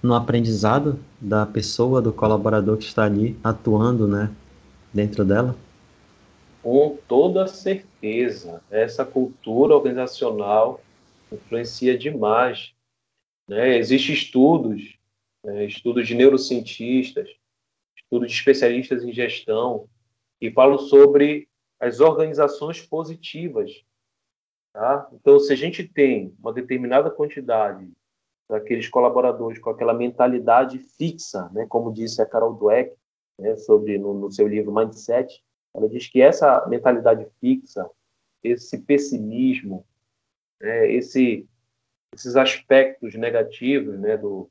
no 0.02 0.14
aprendizado 0.14 0.98
da 1.20 1.46
pessoa, 1.46 2.00
do 2.02 2.12
colaborador 2.12 2.76
que 2.76 2.84
está 2.84 3.04
ali 3.04 3.36
atuando, 3.42 4.06
né, 4.06 4.30
dentro 4.92 5.24
dela? 5.24 5.56
Com 6.62 6.98
toda 7.06 7.46
certeza, 7.46 8.62
essa 8.70 9.04
cultura 9.04 9.74
organizacional 9.74 10.80
influencia 11.32 11.96
demais. 11.96 12.72
Né? 13.48 13.78
Existem 13.78 14.14
estudos, 14.14 14.98
né, 15.44 15.64
estudos 15.64 16.06
de 16.06 16.14
neurocientistas, 16.14 17.28
estudos 17.96 18.28
de 18.28 18.34
especialistas 18.34 19.04
em 19.04 19.12
gestão, 19.12 19.88
que 20.40 20.50
falam 20.50 20.78
sobre 20.78 21.48
as 21.80 22.00
organizações 22.00 22.80
positivas. 22.80 23.84
Tá? 24.72 25.08
Então, 25.12 25.38
se 25.38 25.52
a 25.52 25.56
gente 25.56 25.84
tem 25.84 26.34
uma 26.38 26.52
determinada 26.52 27.10
quantidade 27.10 27.88
daqueles 28.48 28.88
colaboradores 28.88 29.58
com 29.58 29.70
aquela 29.70 29.92
mentalidade 29.94 30.78
fixa, 30.78 31.48
né, 31.52 31.66
como 31.68 31.92
disse 31.92 32.22
a 32.22 32.26
Carol 32.26 32.54
Dweck, 32.54 32.96
né, 33.38 33.56
sobre 33.56 33.98
no, 33.98 34.14
no 34.14 34.30
seu 34.30 34.46
livro 34.46 34.72
Mindset, 34.74 35.42
ela 35.74 35.88
diz 35.88 36.06
que 36.08 36.20
essa 36.22 36.66
mentalidade 36.66 37.26
fixa, 37.40 37.88
esse 38.42 38.78
pessimismo, 38.78 39.84
né, 40.60 40.90
esse, 40.92 41.46
esses 42.14 42.36
aspectos 42.36 43.14
negativos 43.14 43.98
né, 43.98 44.16
do, 44.16 44.48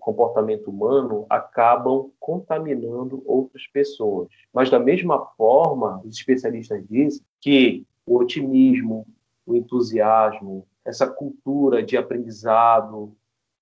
comportamento 0.00 0.68
humano 0.70 1.26
acabam 1.28 2.10
contaminando 2.18 3.22
outras 3.26 3.66
pessoas. 3.68 4.28
Mas, 4.52 4.70
da 4.70 4.78
mesma 4.78 5.26
forma, 5.36 6.00
os 6.04 6.16
especialistas 6.16 6.84
dizem 6.88 7.24
que 7.40 7.86
o 8.06 8.18
otimismo, 8.18 9.06
o 9.46 9.54
entusiasmo, 9.54 10.66
essa 10.84 11.06
cultura 11.06 11.82
de 11.82 11.96
aprendizado, 11.96 13.14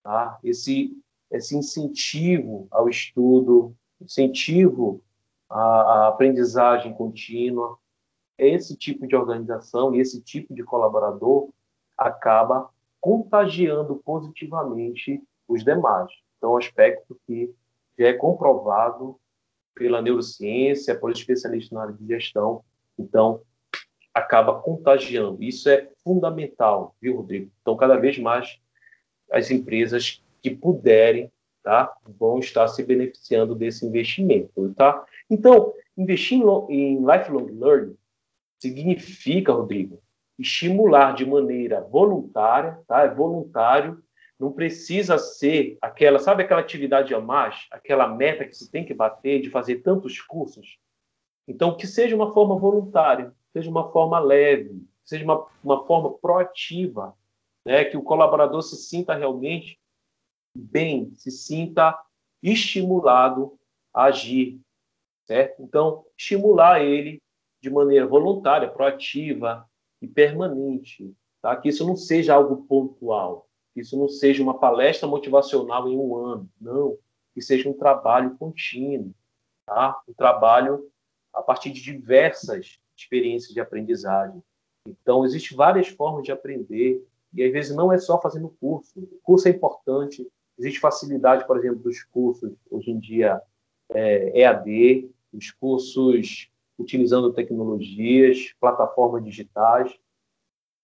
tá? 0.02 0.38
esse, 0.42 0.96
esse 1.30 1.56
incentivo 1.56 2.66
ao 2.70 2.88
estudo, 2.88 3.74
incentivo 4.00 5.02
à, 5.48 5.60
à 5.60 6.08
aprendizagem 6.08 6.92
contínua, 6.94 7.78
esse 8.38 8.76
tipo 8.76 9.06
de 9.06 9.14
organização 9.14 9.94
e 9.94 10.00
esse 10.00 10.22
tipo 10.22 10.54
de 10.54 10.62
colaborador 10.62 11.50
acaba 11.96 12.70
contagiando 13.00 13.96
positivamente 13.96 15.22
os 15.46 15.62
demais. 15.62 16.10
Então, 16.38 16.52
um 16.52 16.56
aspecto 16.56 17.18
que 17.26 17.52
já 17.98 18.08
é 18.08 18.12
comprovado 18.14 19.20
pela 19.74 20.00
neurociência, 20.00 20.98
por 20.98 21.10
especialistas 21.10 21.70
na 21.70 21.82
área 21.82 21.94
de 21.94 22.06
gestão. 22.06 22.64
Então, 22.98 23.42
acaba 24.12 24.60
contagiando. 24.60 25.42
Isso 25.42 25.68
é 25.68 25.90
fundamental, 26.02 26.94
viu, 27.00 27.16
Rodrigo? 27.16 27.50
Então, 27.60 27.76
cada 27.76 27.96
vez 27.96 28.18
mais 28.18 28.58
as 29.30 29.50
empresas 29.50 30.22
que 30.42 30.50
puderem, 30.50 31.30
tá, 31.62 31.94
vão 32.18 32.38
estar 32.38 32.66
se 32.68 32.82
beneficiando 32.82 33.54
desse 33.54 33.84
investimento, 33.86 34.72
tá? 34.74 35.04
Então, 35.28 35.74
investir 35.96 36.40
em 36.68 36.98
lifelong 37.04 37.50
learning 37.52 37.96
significa, 38.58 39.52
Rodrigo, 39.52 40.02
estimular 40.38 41.14
de 41.14 41.26
maneira 41.26 41.80
voluntária, 41.82 42.80
tá? 42.86 43.02
É 43.02 43.14
voluntário, 43.14 44.02
não 44.38 44.50
precisa 44.50 45.18
ser 45.18 45.76
aquela, 45.82 46.18
sabe 46.18 46.42
aquela 46.42 46.60
atividade 46.60 47.14
a 47.14 47.20
mais, 47.20 47.66
aquela 47.70 48.08
meta 48.08 48.46
que 48.46 48.56
você 48.56 48.70
tem 48.70 48.84
que 48.84 48.94
bater 48.94 49.42
de 49.42 49.50
fazer 49.50 49.76
tantos 49.76 50.20
cursos? 50.20 50.78
Então, 51.46 51.76
que 51.76 51.86
seja 51.86 52.16
uma 52.16 52.32
forma 52.32 52.56
voluntária, 52.56 53.34
seja 53.52 53.68
uma 53.68 53.92
forma 53.92 54.18
leve, 54.18 54.82
seja 55.04 55.24
uma, 55.24 55.46
uma 55.62 55.84
forma 55.86 56.14
proativa, 56.14 57.14
né? 57.70 57.84
que 57.84 57.96
o 57.96 58.02
colaborador 58.02 58.62
se 58.62 58.76
sinta 58.76 59.14
realmente 59.14 59.78
bem, 60.52 61.14
se 61.14 61.30
sinta 61.30 61.96
estimulado 62.42 63.56
a 63.94 64.04
agir, 64.04 64.60
certo? 65.24 65.62
Então, 65.62 66.04
estimular 66.18 66.82
ele 66.82 67.22
de 67.62 67.70
maneira 67.70 68.06
voluntária, 68.06 68.68
proativa 68.68 69.68
e 70.02 70.08
permanente, 70.08 71.14
tá? 71.40 71.54
Que 71.54 71.68
isso 71.68 71.86
não 71.86 71.94
seja 71.94 72.34
algo 72.34 72.66
pontual, 72.66 73.46
que 73.72 73.82
isso 73.82 73.96
não 73.96 74.08
seja 74.08 74.42
uma 74.42 74.58
palestra 74.58 75.06
motivacional 75.06 75.88
em 75.88 75.96
um 75.96 76.16
ano, 76.16 76.50
não, 76.60 76.98
que 77.32 77.40
seja 77.40 77.68
um 77.68 77.74
trabalho 77.74 78.36
contínuo, 78.36 79.14
tá? 79.64 80.02
Um 80.08 80.12
trabalho 80.12 80.90
a 81.32 81.40
partir 81.40 81.70
de 81.70 81.80
diversas 81.80 82.80
experiências 82.96 83.54
de 83.54 83.60
aprendizagem. 83.60 84.42
Então, 84.88 85.24
existem 85.24 85.56
várias 85.56 85.86
formas 85.86 86.24
de 86.24 86.32
aprender, 86.32 87.06
e 87.32 87.44
às 87.44 87.52
vezes 87.52 87.74
não 87.74 87.92
é 87.92 87.98
só 87.98 88.20
fazendo 88.20 88.54
curso. 88.60 88.98
O 88.98 89.20
curso 89.22 89.48
é 89.48 89.50
importante, 89.50 90.26
existe 90.58 90.80
facilidade, 90.80 91.46
por 91.46 91.58
exemplo, 91.58 91.78
dos 91.78 92.02
cursos, 92.04 92.52
hoje 92.70 92.90
em 92.90 92.98
dia, 92.98 93.40
é, 93.90 94.40
EAD, 94.40 95.10
os 95.32 95.50
cursos 95.50 96.50
utilizando 96.78 97.32
tecnologias, 97.32 98.54
plataformas 98.58 99.24
digitais, 99.24 99.94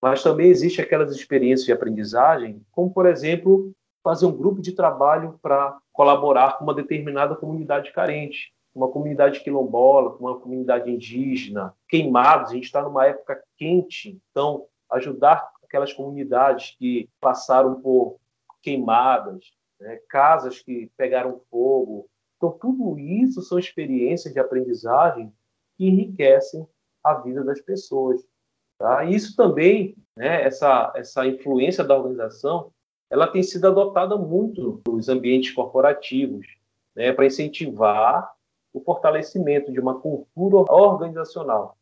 mas 0.00 0.22
também 0.22 0.48
existe 0.48 0.80
aquelas 0.80 1.14
experiências 1.14 1.66
de 1.66 1.72
aprendizagem, 1.72 2.62
como, 2.70 2.90
por 2.92 3.06
exemplo, 3.06 3.72
fazer 4.04 4.26
um 4.26 4.37
grupo 4.37 4.61
de 4.61 4.72
trabalho 4.72 5.38
para 5.42 5.78
colaborar 5.92 6.59
com 6.59 6.64
uma 6.64 6.74
determinada 6.74 7.35
comunidade 7.35 7.92
carente, 7.92 8.52
uma 8.74 8.88
comunidade 8.88 9.40
quilombola, 9.40 10.14
uma 10.20 10.38
comunidade 10.38 10.90
indígena, 10.90 11.74
queimados, 11.88 12.50
a 12.50 12.54
gente 12.54 12.64
está 12.64 12.82
numa 12.82 13.06
época 13.06 13.42
quente, 13.56 14.20
então 14.30 14.66
ajudar 14.90 15.50
aquelas 15.66 15.92
comunidades 15.92 16.74
que 16.79 17.09
passaram 17.20 17.81
por 17.81 18.18
queimadas, 18.62 19.52
né, 19.81 20.00
casas 20.09 20.61
que 20.61 20.90
pegaram 20.96 21.40
fogo. 21.50 22.09
Então, 22.37 22.50
tudo 22.52 22.98
isso 22.98 23.42
são 23.42 23.59
experiências 23.59 24.33
de 24.33 24.40
aprendizagem 24.40 25.33
que 25.76 25.87
enriquecem 25.87 26.66
a 27.05 27.14
vida 27.14 27.44
das 27.44 27.61
pessoas. 27.61 28.24
Tá? 28.79 29.05
E 29.05 29.14
isso 29.14 29.37
também, 29.37 29.96
né, 30.16 30.42
essa, 30.42 30.92
essa 30.96 31.26
influência 31.26 31.85
da 31.85 31.96
organização, 31.96 32.72
ela 33.11 33.29
tem 33.29 33.42
sido 33.42 33.66
adotada 33.66 34.16
muito 34.16 34.83
nos 34.87 35.09
ambientes 35.09 35.52
corporativos, 35.52 36.46
né, 36.94 37.12
para 37.12 37.26
incentivar 37.26 38.35
o 38.72 38.81
fortalecimento 38.81 39.72
de 39.72 39.81
uma 39.81 40.00
cultura 40.00 40.70
organizacional 40.72 41.75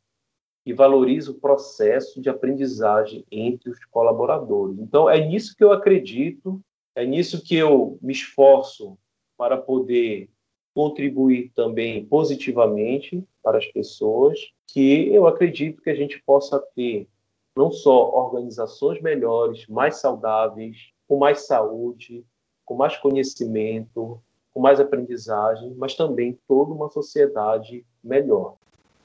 que 0.64 0.72
valoriza 0.72 1.30
o 1.30 1.34
processo 1.34 2.20
de 2.20 2.30
aprendizagem 2.30 3.24
entre 3.30 3.70
os 3.70 3.84
colaboradores. 3.84 4.78
Então, 4.78 5.10
é 5.10 5.20
nisso 5.20 5.54
que 5.54 5.62
eu 5.62 5.72
acredito, 5.72 6.60
é 6.94 7.04
nisso 7.04 7.44
que 7.44 7.54
eu 7.54 7.98
me 8.00 8.12
esforço 8.12 8.96
para 9.36 9.58
poder 9.58 10.30
contribuir 10.74 11.52
também 11.54 12.04
positivamente 12.06 13.22
para 13.42 13.58
as 13.58 13.66
pessoas, 13.66 14.38
que 14.66 15.08
eu 15.12 15.26
acredito 15.26 15.82
que 15.82 15.90
a 15.90 15.94
gente 15.94 16.20
possa 16.24 16.58
ter 16.74 17.08
não 17.56 17.70
só 17.70 18.10
organizações 18.10 19.00
melhores, 19.00 19.66
mais 19.68 19.96
saudáveis, 20.00 20.76
com 21.06 21.18
mais 21.18 21.46
saúde, 21.46 22.24
com 22.64 22.74
mais 22.74 22.96
conhecimento, 22.96 24.20
com 24.52 24.60
mais 24.60 24.80
aprendizagem, 24.80 25.74
mas 25.76 25.94
também 25.94 26.38
toda 26.48 26.72
uma 26.72 26.88
sociedade 26.88 27.84
melhor. 28.02 28.56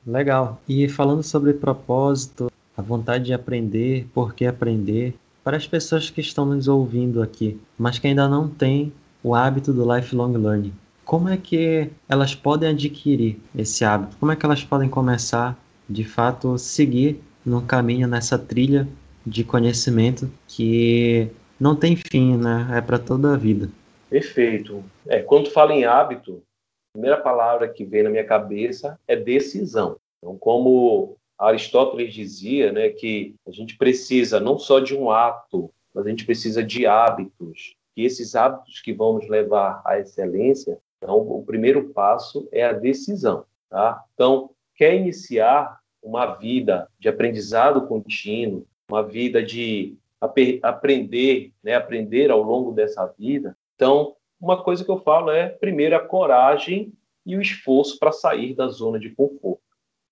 Legal. 0.06 0.62
E 0.68 0.88
falando 0.88 1.24
sobre 1.24 1.54
propósito, 1.54 2.52
a 2.76 2.82
vontade 2.82 3.26
de 3.26 3.34
aprender, 3.34 4.08
por 4.14 4.34
que 4.34 4.46
aprender, 4.46 5.14
para 5.44 5.58
as 5.58 5.68
pessoas 5.68 6.10
que 6.10 6.22
estão 6.22 6.46
nos 6.46 6.68
ouvindo 6.68 7.22
aqui, 7.22 7.60
mas 7.78 8.00
que 8.00 8.08
ainda 8.08 8.28
não 8.28 8.48
têm 8.48 8.94
o 9.24 9.36
hábito 9.36 9.74
do 9.74 9.96
lifelong 9.96 10.34
learning, 10.38 10.74
como 11.10 11.28
é 11.28 11.38
que 11.38 11.90
elas 12.08 12.36
podem 12.36 12.70
adquirir 12.70 13.40
esse 13.58 13.84
hábito? 13.84 14.16
Como 14.18 14.32
é 14.32 14.36
que 14.36 14.46
elas 14.46 14.64
podem 14.64 14.88
começar, 14.88 15.58
de 15.90 16.04
fato, 16.04 16.56
seguir 16.60 17.20
num 17.44 17.66
caminho 17.66 18.08
nessa 18.08 18.38
trilha 18.38 18.88
de 19.26 19.44
conhecimento 19.44 20.30
que 20.48 21.28
não 21.60 21.76
tem 21.76 21.96
fim, 21.96 22.38
né? 22.38 22.68
É 22.74 22.82
para 22.82 23.00
toda 23.00 23.34
a 23.34 23.38
vida. 23.38 23.70
Perfeito. 24.08 24.84
É, 25.08 25.20
quando 25.20 25.50
falo 25.50 25.72
em 25.72 25.84
hábito, 25.84 26.44
primeira 26.93 27.17
palavra 27.17 27.69
que 27.69 27.86
vem 27.86 28.04
na 28.04 28.10
minha 28.10 28.25
cabeça 28.25 28.99
é 29.08 29.15
decisão. 29.15 29.97
Então, 30.17 30.38
como 30.38 31.17
Aristóteles 31.38 32.13
dizia, 32.13 32.71
né, 32.71 32.89
que 32.89 33.36
a 33.47 33.52
gente 33.52 33.78
precisa 33.78 34.39
não 34.39 34.58
só 34.58 34.80
de 34.80 34.95
um 34.95 35.10
ato, 35.10 35.71
mas 35.93 36.06
a 36.06 36.10
gente 36.10 36.25
precisa 36.25 36.63
de 36.63 36.86
hábitos. 36.86 37.75
E 37.95 38.06
esses 38.06 38.36
hábitos 38.36 38.82
que 38.82 38.93
vão 38.93 39.13
nos 39.13 39.28
levar 39.28 39.82
à 39.86 39.99
excelência 39.99 40.80
então, 41.02 41.17
o 41.17 41.43
primeiro 41.43 41.89
passo 41.89 42.47
é 42.52 42.63
a 42.63 42.73
decisão. 42.73 43.45
Tá? 43.69 44.04
Então, 44.13 44.52
quer 44.75 44.95
iniciar 44.95 45.80
uma 46.04 46.36
vida 46.36 46.88
de 46.99 47.10
aprendizado 47.10 47.88
contínuo, 47.88 48.65
uma 48.89 49.04
vida 49.04 49.41
de 49.41 49.95
ap 50.21 50.38
aprender, 50.62 51.52
né, 51.63 51.75
aprender 51.75 52.30
ao 52.32 52.41
longo 52.41 52.71
dessa 52.71 53.06
vida. 53.17 53.58
Então, 53.75 54.15
uma 54.39 54.63
coisa 54.63 54.84
que 54.84 54.91
eu 54.91 54.99
falo 54.99 55.32
é, 55.32 55.49
primeiro, 55.49 55.95
a 55.95 55.99
coragem 55.99 56.93
e 57.25 57.36
o 57.36 57.41
esforço 57.41 57.99
para 57.99 58.12
sair 58.12 58.56
da 58.56 58.67
zona 58.67 58.99
de 58.99 59.10
conforto. 59.10 59.62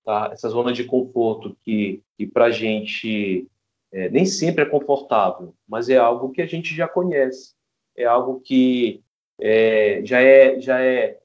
tá? 0.03 0.29
essa 0.31 0.49
zona 0.49 0.71
de 0.71 0.83
conforto 0.83 1.55
que, 1.63 2.03
que 2.17 2.27
para 2.27 2.45
a 2.45 2.51
gente 2.51 3.47
é, 3.91 4.09
nem 4.09 4.25
sempre 4.25 4.63
é 4.63 4.69
confortável, 4.69 5.53
mas 5.67 5.89
é 5.89 5.97
algo 5.97 6.31
que 6.31 6.41
a 6.41 6.45
gente 6.45 6.75
já 6.75 6.87
conhece, 6.87 7.55
é 7.95 8.05
algo 8.05 8.39
que 8.41 9.01
é, 9.39 10.01
já, 10.03 10.21
é, 10.21 10.59
já 10.59 10.81
é 10.81 11.19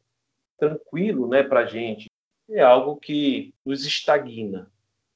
tranquilo 0.58 1.26
né, 1.26 1.42
para 1.42 1.60
a 1.60 1.66
gente, 1.66 2.08
é 2.48 2.60
algo 2.60 2.96
que 2.96 3.52
nos 3.64 3.84
estagna. 3.84 4.70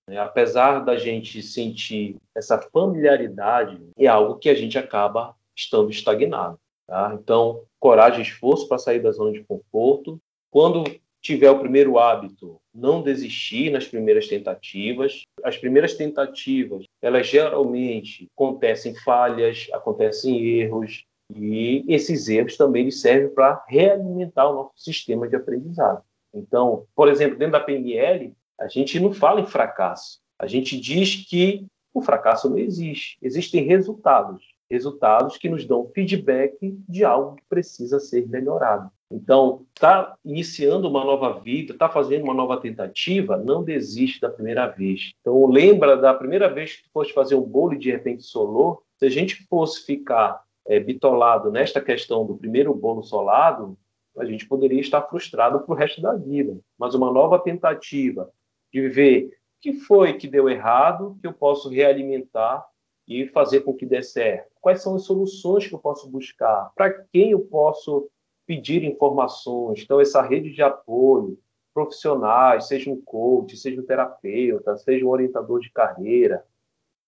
Né? 0.09 0.18
Apesar 0.18 0.81
da 0.81 0.96
gente 0.96 1.42
sentir 1.42 2.16
essa 2.35 2.59
familiaridade, 2.59 3.81
é 3.96 4.07
algo 4.07 4.38
que 4.38 4.49
a 4.49 4.55
gente 4.55 4.79
acaba 4.79 5.37
estando 5.55 5.90
estagnado. 5.90 6.59
Tá? 6.87 7.16
Então, 7.20 7.64
coragem 7.87 8.20
esforço 8.22 8.66
para 8.66 8.79
sair 8.79 8.99
da 8.99 9.12
zona 9.12 9.31
de 9.31 9.44
conforto. 9.44 10.20
Quando 10.51 10.83
tiver 11.22 11.49
o 11.49 11.61
primeiro 11.61 12.01
hábito, 12.01 12.61
não 12.75 13.01
desistir 13.01 13.70
nas 13.70 13.87
primeiras 13.87 14.27
tentativas. 14.27 15.22
As 15.44 15.57
primeiras 15.57 15.94
tentativas, 15.94 16.85
elas 17.01 17.29
geralmente 17.29 18.27
acontecem 18.37 18.92
falhas, 18.96 19.68
acontecem 19.72 20.44
erros, 20.59 21.05
e 21.33 21.85
esses 21.87 22.29
erros 22.29 22.57
também 22.57 22.90
servem 22.90 23.33
para 23.33 23.64
realimentar 23.68 24.51
o 24.51 24.55
nosso 24.55 24.72
sistema 24.77 25.29
de 25.29 25.37
aprendizado. 25.37 26.03
Então, 26.35 26.87
por 26.92 27.07
exemplo, 27.09 27.38
dentro 27.38 27.53
da 27.53 27.61
PNL, 27.61 28.35
a 28.59 28.66
gente 28.66 28.99
não 28.99 29.12
fala 29.12 29.40
em 29.40 29.46
fracasso. 29.46 30.18
A 30.40 30.49
gente 30.49 30.77
diz 30.81 31.25
que 31.29 31.64
o 31.94 32.03
fracasso 32.03 32.51
não 32.51 32.59
existe. 32.59 33.16
Existem 33.22 33.62
resultados. 33.62 34.56
Resultados 34.70 35.37
que 35.37 35.48
nos 35.48 35.64
dão 35.64 35.90
feedback 35.94 36.57
de 36.88 37.05
algo 37.05 37.37
que 37.37 37.44
precisa 37.48 38.00
ser 38.00 38.26
melhorado. 38.29 38.90
Então, 39.11 39.64
está 39.72 40.16
iniciando 40.24 40.88
uma 40.88 41.05
nova 41.05 41.38
vida, 41.38 41.72
está 41.72 41.88
fazendo 41.88 42.24
uma 42.24 42.35
nova 42.35 42.61
tentativa, 42.61 43.37
não 43.37 43.62
desiste 43.62 44.20
da 44.20 44.29
primeira 44.29 44.66
vez. 44.66 45.12
Então, 45.20 45.46
lembra 45.46 45.96
da 45.96 46.12
primeira 46.12 46.52
vez 46.52 46.76
que 46.76 46.83
tu 46.85 46.90
foste 46.92 47.12
fazer 47.12 47.37
um 47.37 47.42
bolo 47.42 47.74
e 47.74 47.79
de 47.79 47.90
repente 47.90 48.24
solou? 48.24 48.83
Se 48.98 49.07
a 49.07 49.09
gente 49.09 49.46
fosse 49.46 49.85
ficar 49.87 50.42
é, 50.66 50.81
bitolado 50.81 51.52
nesta 51.52 51.81
questão 51.81 52.26
do 52.26 52.37
primeiro 52.37 52.74
bolo 52.74 53.02
solado, 53.02 53.79
a 54.18 54.24
gente 54.24 54.46
poderia 54.46 54.81
estar 54.81 55.02
frustrado 55.02 55.61
para 55.61 55.72
o 55.72 55.76
resto 55.76 56.00
da 56.00 56.14
vida. 56.14 56.59
Mas 56.79 56.94
uma 56.94 57.12
nova 57.12 57.38
tentativa 57.38 58.31
de 58.72 58.88
ver 58.88 59.26
o 59.26 59.31
que 59.61 59.74
foi 59.74 60.14
que 60.14 60.26
deu 60.26 60.48
errado, 60.48 61.16
que 61.20 61.26
eu 61.26 61.33
posso 61.33 61.68
realimentar 61.68 62.64
e 63.07 63.27
fazer 63.29 63.61
com 63.61 63.75
que 63.75 63.87
dê 63.87 64.03
certo. 64.03 64.51
Quais 64.61 64.83
são 64.83 64.97
as 64.97 65.05
soluções 65.05 65.66
que 65.66 65.75
eu 65.75 65.79
posso 65.79 66.09
buscar? 66.11 66.73
Para 66.75 66.90
quem 67.12 67.31
eu 67.31 67.40
posso 67.40 68.09
pedir 68.47 68.85
informações. 68.85 69.83
Então, 69.83 70.01
essa 70.01 70.23
rede 70.23 70.53
de 70.53 70.62
apoio, 70.62 71.38
profissionais, 71.75 72.69
seja 72.69 72.90
um 72.90 73.01
coach, 73.01 73.57
seja 73.57 73.81
um 73.81 73.85
terapeuta, 73.85 74.77
seja 74.79 75.05
um 75.05 75.11
orientador 75.11 75.61
de 75.61 75.71
carreira. 75.71 76.45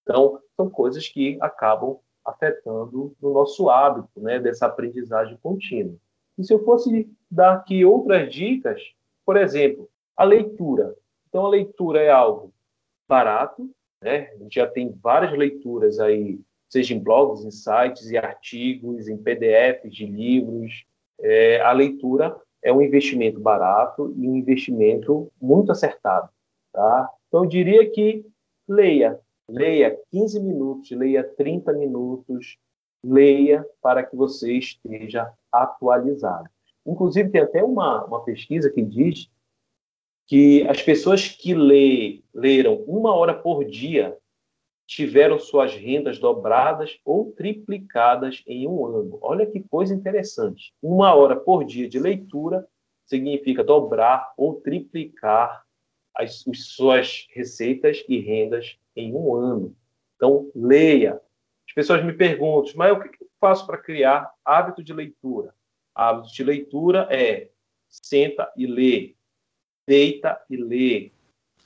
Então, 0.03 0.41
são 0.57 0.69
coisas 0.69 1.09
que 1.09 1.39
acabam 1.41 1.99
afetando 2.25 3.17
no 3.21 3.33
nosso 3.33 3.71
hábito, 3.71 4.21
né, 4.21 4.39
dessa 4.39 4.67
aprendizagem 4.67 5.39
contínua. 5.43 5.97
E 6.37 6.45
se 6.45 6.53
eu 6.53 6.63
fosse 6.65 7.11
dar 7.31 7.55
aqui 7.55 7.85
outras 7.85 8.33
dicas, 8.33 8.83
por 9.25 9.37
exemplo, 9.37 9.89
a 10.17 10.25
leitura. 10.25 10.95
Então, 11.29 11.47
a 11.47 11.49
leitura 11.49 12.03
é 12.03 12.11
algo 12.11 12.53
barato, 13.09 13.71
né? 14.03 14.31
A 14.35 14.37
gente 14.39 14.55
já 14.55 14.67
tem 14.67 14.91
várias 15.03 15.33
leituras 15.37 15.99
aí, 15.99 16.41
seja 16.69 16.95
em 16.95 16.99
blogs, 16.99 17.45
em 17.45 17.51
sites 17.51 18.11
e 18.11 18.17
artigos, 18.17 19.09
em 19.09 19.17
PDFs 19.17 19.93
de 19.93 20.07
livros, 20.07 20.85
é, 21.21 21.61
a 21.61 21.73
leitura 21.73 22.37
é 22.63 22.73
um 22.73 22.83
investimento 22.83 23.41
barato 23.41 24.13
e 24.17 24.29
um 24.29 24.37
investimento 24.37 25.31
muito 25.41 25.73
acertado. 25.73 26.29
Tá? 26.73 27.11
Então, 27.29 27.45
eu 27.45 27.49
diria 27.49 27.89
que 27.91 28.25
leia. 28.69 29.19
Leia 29.49 29.99
15 30.11 30.41
minutos, 30.41 30.91
leia 30.91 31.25
30 31.25 31.73
minutos, 31.73 32.59
leia 33.03 33.67
para 33.81 34.03
que 34.03 34.15
você 34.15 34.53
esteja 34.53 35.33
atualizado. 35.51 36.49
Inclusive, 36.85 37.31
tem 37.31 37.41
até 37.41 37.63
uma, 37.63 38.05
uma 38.05 38.23
pesquisa 38.23 38.71
que 38.71 38.83
diz 38.83 39.31
que 40.29 40.63
as 40.69 40.83
pessoas 40.83 41.27
que 41.27 41.55
lê, 41.55 42.23
leram 42.35 42.85
uma 42.87 43.15
hora 43.15 43.33
por 43.33 43.65
dia 43.65 44.15
tiveram 44.87 45.39
suas 45.39 45.75
rendas 45.75 46.19
dobradas 46.19 46.99
ou 47.03 47.33
triplicadas 47.33 48.43
em 48.47 48.69
um 48.69 48.85
ano. 48.87 49.19
Olha 49.23 49.47
que 49.47 49.61
coisa 49.61 49.95
interessante. 49.95 50.75
Uma 50.83 51.15
hora 51.15 51.35
por 51.35 51.65
dia 51.65 51.89
de 51.89 51.99
leitura 51.99 52.69
significa 53.07 53.65
dobrar 53.65 54.33
ou 54.37 54.61
triplicar 54.61 55.65
as, 56.15 56.45
as 56.47 56.65
suas 56.67 57.27
receitas 57.33 58.05
e 58.07 58.19
rendas 58.19 58.79
em 58.95 59.15
um 59.15 59.35
ano. 59.35 59.75
Então, 60.17 60.51
leia. 60.55 61.21
As 61.67 61.75
pessoas 61.75 62.05
me 62.05 62.13
perguntam, 62.13 62.73
mas 62.77 62.93
o 62.93 63.01
que 63.01 63.09
eu 63.23 63.29
faço 63.41 63.67
para 63.67 63.79
criar 63.79 64.31
hábito 64.45 64.83
de 64.83 64.93
leitura? 64.93 65.55
Hábito 65.95 66.35
de 66.35 66.45
leitura 66.45 67.09
é 67.11 67.49
senta 67.89 68.51
e 68.57 68.67
lê, 68.67 69.15
deita 69.89 70.41
e 70.51 70.57
lê. 70.57 71.11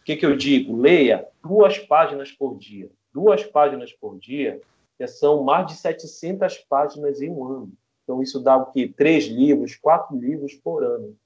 O 0.00 0.04
que, 0.04 0.16
que 0.16 0.24
eu 0.24 0.36
digo? 0.36 0.76
Leia 0.76 1.28
duas 1.42 1.78
páginas 1.78 2.30
por 2.30 2.56
dia 2.56 2.90
duas 3.12 3.44
páginas 3.44 3.92
por 3.92 4.18
dia, 4.18 4.60
que 4.96 5.06
são 5.06 5.42
mais 5.42 5.66
de 5.66 5.74
700 5.74 6.58
páginas 6.58 7.20
em 7.20 7.30
um 7.30 7.44
ano. 7.44 7.72
Então, 8.02 8.22
isso 8.22 8.40
dá 8.40 8.56
o 8.56 8.72
quê? 8.72 8.88
Três 8.88 9.26
livros, 9.26 9.76
quatro 9.76 10.16
livros 10.16 10.54
por 10.54 10.82
ano. 10.82 11.16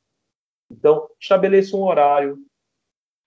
Então, 0.71 1.09
estabeleça 1.19 1.77
um 1.77 1.83
horário. 1.83 2.39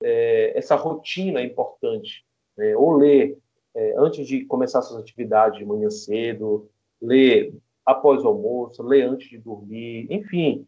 É, 0.04 0.58
essa 0.58 0.76
rotina 0.76 1.40
é 1.40 1.46
importante. 1.46 2.26
Né? 2.58 2.76
Ou 2.76 2.96
ler 2.98 3.38
é, 3.74 3.96
antes 3.98 4.28
de 4.28 4.46
começar 4.46 4.82
suas 4.82 5.02
atividades 5.02 5.58
de 5.58 5.66
manhã 5.66 5.90
cedo, 5.90 6.70
ler 7.02 7.54
após 7.86 8.24
o 8.24 8.28
almoço, 8.28 8.84
ler 8.84 9.04
antes 9.04 9.30
de 9.30 9.38
dormir, 9.38 10.08
enfim. 10.10 10.68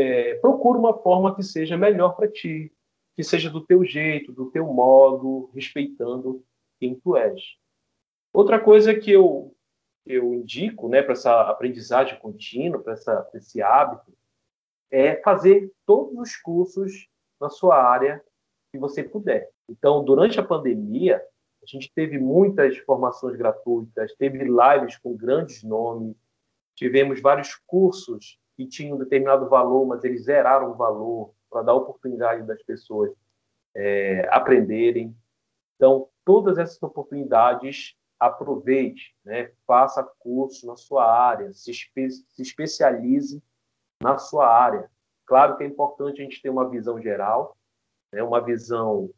É, 0.00 0.34
procure 0.34 0.78
uma 0.78 0.96
forma 0.96 1.34
que 1.34 1.42
seja 1.42 1.76
melhor 1.76 2.14
para 2.14 2.30
ti, 2.30 2.72
que 3.16 3.24
seja 3.24 3.50
do 3.50 3.66
teu 3.66 3.84
jeito, 3.84 4.30
do 4.30 4.48
teu 4.48 4.64
modo, 4.64 5.50
respeitando 5.52 6.44
quem 6.78 6.94
tu 6.94 7.16
és. 7.16 7.42
Outra 8.32 8.60
coisa 8.60 8.94
que 8.94 9.10
eu, 9.10 9.52
eu 10.06 10.32
indico 10.34 10.88
né, 10.88 11.02
para 11.02 11.14
essa 11.14 11.40
aprendizagem 11.50 12.16
contínua, 12.20 12.80
para 12.80 12.94
esse 13.34 13.60
hábito, 13.60 14.16
é 14.88 15.16
fazer 15.16 15.68
todos 15.84 16.16
os 16.16 16.36
cursos 16.36 17.08
na 17.40 17.50
sua 17.50 17.82
área 17.82 18.24
que 18.70 18.78
você 18.78 19.02
puder. 19.02 19.50
Então, 19.68 20.04
durante 20.04 20.38
a 20.38 20.44
pandemia, 20.44 21.20
a 21.60 21.66
gente 21.66 21.90
teve 21.92 22.20
muitas 22.20 22.78
formações 22.78 23.36
gratuitas, 23.36 24.14
teve 24.14 24.44
lives 24.44 24.96
com 24.96 25.16
grandes 25.16 25.64
nomes, 25.64 26.14
tivemos 26.76 27.20
vários 27.20 27.56
cursos 27.66 28.38
que 28.58 28.66
tinham 28.66 28.96
um 28.96 28.98
determinado 28.98 29.48
valor, 29.48 29.86
mas 29.86 30.02
eles 30.02 30.24
zeraram 30.24 30.72
o 30.72 30.74
valor 30.74 31.32
para 31.48 31.62
dar 31.62 31.74
oportunidade 31.74 32.42
das 32.42 32.60
pessoas 32.60 33.12
é, 33.72 34.28
aprenderem. 34.32 35.16
Então, 35.76 36.08
todas 36.24 36.58
essas 36.58 36.82
oportunidades, 36.82 37.96
aproveite, 38.18 39.14
né? 39.24 39.52
faça 39.64 40.02
curso 40.18 40.66
na 40.66 40.74
sua 40.74 41.08
área, 41.08 41.52
se, 41.52 41.70
espe 41.70 42.10
se 42.10 42.42
especialize 42.42 43.40
na 44.02 44.18
sua 44.18 44.48
área. 44.48 44.90
Claro 45.24 45.56
que 45.56 45.62
é 45.62 45.66
importante 45.68 46.20
a 46.20 46.24
gente 46.24 46.42
ter 46.42 46.50
uma 46.50 46.68
visão 46.68 47.00
geral, 47.00 47.56
né? 48.12 48.24
uma 48.24 48.40
visão 48.40 49.08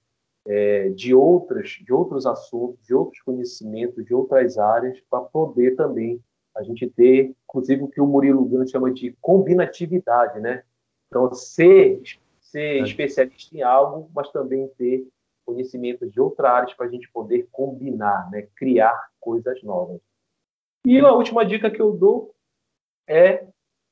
é, 0.47 0.91
de 0.91 1.15
outras, 1.15 1.79
de 1.83 1.95
outros 1.95 2.27
assuntos, 2.27 2.85
de 2.85 2.95
outros 2.95 3.23
conhecimentos, 3.23 4.05
de 4.05 4.13
outras 4.15 4.59
áreas, 4.59 5.01
para 5.09 5.21
poder 5.21 5.77
também 5.77 6.23
a 6.57 6.63
gente 6.63 6.89
ter, 6.89 7.35
inclusive 7.45 7.83
o 7.83 7.89
que 7.89 8.01
o 8.01 8.07
Murilo 8.07 8.45
Gant 8.45 8.69
chama 8.69 8.93
de 8.93 9.17
combinatividade, 9.21 10.41
né? 10.41 10.65
Então, 11.09 11.33
ser, 11.33 12.01
ser 12.41 12.83
especialista 12.83 13.57
em 13.57 13.63
algo, 13.63 14.11
mas 14.15 14.31
também 14.31 14.69
ter 14.77 15.07
conhecimentos 15.45 16.11
de 16.13 16.21
outras 16.21 16.51
áreas 16.51 16.75
para 16.75 16.87
a 16.87 16.91
gente 16.91 17.11
poder 17.11 17.49
combinar, 17.51 18.31
né? 18.31 18.49
criar 18.55 19.11
coisas 19.19 19.63
novas. 19.63 20.01
E 20.87 20.99
a 21.01 21.13
última 21.13 21.45
dica 21.45 21.71
que 21.71 21.81
eu 21.81 21.93
dou 21.93 22.35
é 23.09 23.47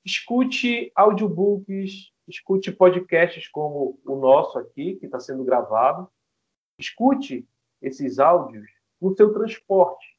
escute 0.04 0.92
audiobooks, 0.94 2.12
escute 2.28 2.70
podcasts 2.72 3.48
como 3.48 3.98
o 4.06 4.16
nosso 4.16 4.58
aqui, 4.58 4.94
que 4.96 5.06
está 5.06 5.18
sendo 5.18 5.44
gravado. 5.44 6.08
Escute 6.78 7.46
esses 7.82 8.18
áudios 8.18 8.66
no 9.00 9.14
seu 9.16 9.32
transporte, 9.32 10.16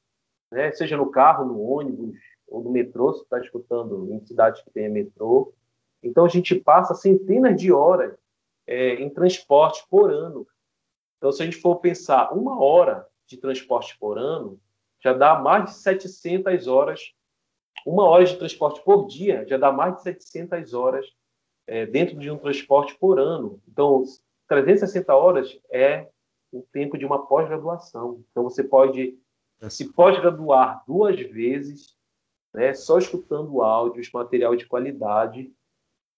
né? 0.52 0.72
seja 0.74 0.98
no 0.98 1.10
carro, 1.10 1.46
no 1.46 1.62
ônibus 1.62 2.18
ou 2.50 2.64
no 2.64 2.72
metrô, 2.72 3.14
se 3.14 3.24
está 3.24 3.40
escutando 3.40 4.12
em 4.12 4.26
cidades 4.26 4.62
que 4.62 4.72
tem 4.72 4.90
metrô. 4.90 5.54
Então, 6.02 6.26
a 6.26 6.30
gente 6.30 6.56
passa 6.56 6.94
centenas 6.94 7.60
de 7.60 7.72
horas 7.72 8.18
é, 8.66 8.96
em 8.96 9.10
transporte 9.10 9.86
por 9.90 10.12
ano. 10.12 10.48
Então, 11.18 11.32
se 11.32 11.42
a 11.42 11.46
gente 11.46 11.58
for 11.58 11.76
pensar 11.78 12.32
uma 12.34 12.62
hora 12.62 13.06
de 13.28 13.38
transporte 13.38 13.98
por 14.00 14.18
ano, 14.18 14.60
já 15.02 15.14
dá 15.14 15.40
mais 15.40 15.66
de 15.66 15.74
700 15.76 16.68
horas. 16.68 17.14
Uma 17.86 18.06
hora 18.06 18.26
de 18.26 18.38
transporte 18.38 18.82
por 18.84 19.08
dia 19.08 19.46
já 19.48 19.58
dá 19.58 19.72
mais 19.72 19.96
de 19.96 20.04
700 20.04 20.74
horas 20.74 21.06
é, 21.68 21.86
dentro 21.86 22.18
de 22.18 22.30
um 22.32 22.38
transporte 22.38 22.96
por 22.98 23.20
ano. 23.20 23.62
Então, 23.68 24.04
360 24.48 25.16
horas 25.16 25.60
é 25.72 26.08
o 26.52 26.64
tempo 26.72 26.98
de 26.98 27.06
uma 27.06 27.26
pós-graduação. 27.28 28.24
Então, 28.32 28.44
você 28.44 28.64
pode 28.64 29.18
se 29.68 29.92
pós-graduar 29.92 30.84
duas 30.88 31.20
vezes, 31.20 31.98
né, 32.54 32.74
só 32.74 32.98
escutando 32.98 33.62
áudios, 33.62 34.12
material 34.12 34.56
de 34.56 34.66
qualidade 34.66 35.52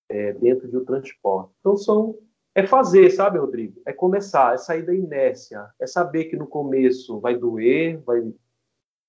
é, 0.09 0.33
dentro 0.33 0.67
de 0.67 0.77
um 0.77 0.85
transporte. 0.85 1.53
Então, 1.59 1.75
são 1.75 2.17
é 2.53 2.67
fazer, 2.67 3.09
sabe, 3.11 3.39
Rodrigo? 3.39 3.81
É 3.85 3.93
começar, 3.93 4.53
é 4.53 4.57
sair 4.57 4.85
da 4.85 4.93
inércia, 4.93 5.69
é 5.79 5.87
saber 5.87 6.25
que 6.25 6.35
no 6.35 6.45
começo 6.45 7.19
vai 7.19 7.37
doer, 7.37 8.01
vai, 8.01 8.21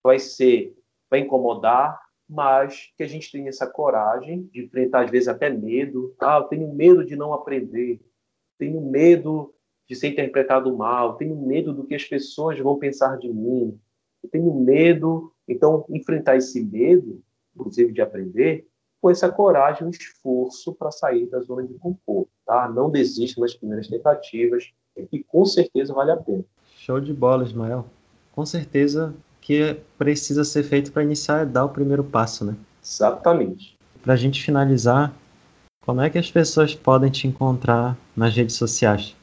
vai 0.03 0.19
ser, 0.21 0.77
vai 1.11 1.21
incomodar, 1.21 2.01
mas 2.29 2.93
que 2.97 3.03
a 3.03 3.07
gente 3.07 3.33
tenha 3.33 3.49
essa 3.49 3.67
coragem 3.67 4.45
de 4.45 4.65
enfrentar, 4.65 5.05
às 5.05 5.11
vezes, 5.11 5.27
até 5.27 5.51
medo. 5.51 6.15
Ah, 6.21 6.39
eu 6.39 6.45
tenho 6.45 6.73
medo 6.73 7.05
de 7.05 7.17
não 7.17 7.35
aprender, 7.35 8.01
tenho 8.59 8.81
medo 8.81 9.53
de 9.89 9.97
ser 9.97 10.09
interpretado 10.09 10.75
mal, 10.77 11.17
tenho 11.17 11.37
medo 11.37 11.73
do 11.73 11.85
que 11.85 11.97
as 11.97 12.05
pessoas 12.05 12.59
vão 12.61 12.79
pensar 12.79 13.19
de 13.19 13.29
mim, 13.29 13.79
eu 14.23 14.31
tenho 14.31 14.55
medo. 14.55 15.35
Então, 15.53 15.85
enfrentar 15.89 16.37
esse 16.37 16.61
medo, 16.63 17.23
inclusive 17.55 17.93
de 17.93 18.01
aprender, 18.01 18.67
com 19.01 19.11
essa 19.11 19.31
coragem, 19.31 19.87
um 19.87 19.91
esforço 19.91 20.73
para 20.75 20.91
sair 20.91 21.27
da 21.27 21.41
zona 21.41 21.65
de 21.65 21.75
conforto. 21.75 22.31
Tá? 22.47 22.69
Não 22.69 22.91
desista 22.91 23.41
nas 23.41 23.55
primeiras 23.55 23.89
tentativas, 23.89 24.73
e 25.11 25.23
com 25.23 25.45
certeza 25.45 25.93
vale 25.93 26.13
a 26.13 26.17
pena. 26.17 26.45
Show 26.77 27.01
de 27.01 27.13
bola, 27.13 27.45
Ismael. 27.45 27.87
Com 28.33 28.47
certeza 28.47 29.15
que 29.41 29.77
precisa 29.99 30.45
ser 30.45 30.63
feito 30.63 30.93
para 30.93 31.03
iniciar 31.03 31.43
é 31.43 31.47
dar 31.47 31.65
o 31.65 31.69
primeiro 31.69 32.05
passo, 32.05 32.45
né? 32.45 32.57
Exatamente. 32.83 33.77
Para 34.03 34.15
a 34.15 34.17
gente 34.17 34.43
finalizar, 34.43 35.13
como 35.85 36.01
é 36.01 36.09
que 36.09 36.19
as 36.19 36.31
pessoas 36.31 36.75
podem 36.75 37.11
te 37.11 37.27
encontrar 37.27 37.97
nas 38.17 38.35
redes 38.35 38.57
sociais? 38.57 39.17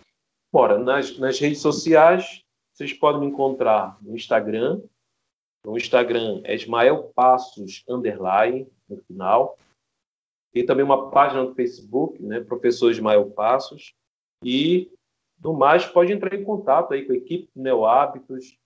Bora, 0.52 0.78
nas, 0.78 1.18
nas 1.18 1.40
redes 1.40 1.60
sociais, 1.62 2.42
vocês 2.74 2.94
podem 2.94 3.22
me 3.22 3.28
encontrar 3.28 3.98
no 4.02 4.16
Instagram. 4.16 4.80
No 5.66 5.78
Instagram 5.78 6.42
é 6.44 6.56
Ismael 6.56 7.12
Passos, 7.16 7.84
underline, 7.88 8.68
no 8.88 8.98
final. 9.04 9.58
Tem 10.52 10.66
também 10.66 10.84
uma 10.84 11.12
página 11.12 11.44
no 11.44 11.54
Facebook, 11.54 12.22
né, 12.22 12.40
Professor 12.40 12.90
Ismael 12.92 13.30
Passos. 13.32 13.94
E, 14.44 14.92
no 15.42 15.54
mais, 15.54 15.86
pode 15.86 16.12
entrar 16.12 16.34
em 16.34 16.44
contato 16.44 16.94
aí 16.94 17.06
com 17.06 17.14
a 17.14 17.18
equipe 17.18 17.50
do 17.56 17.62
Neo 17.62 17.86
Hábitos, 17.86 18.58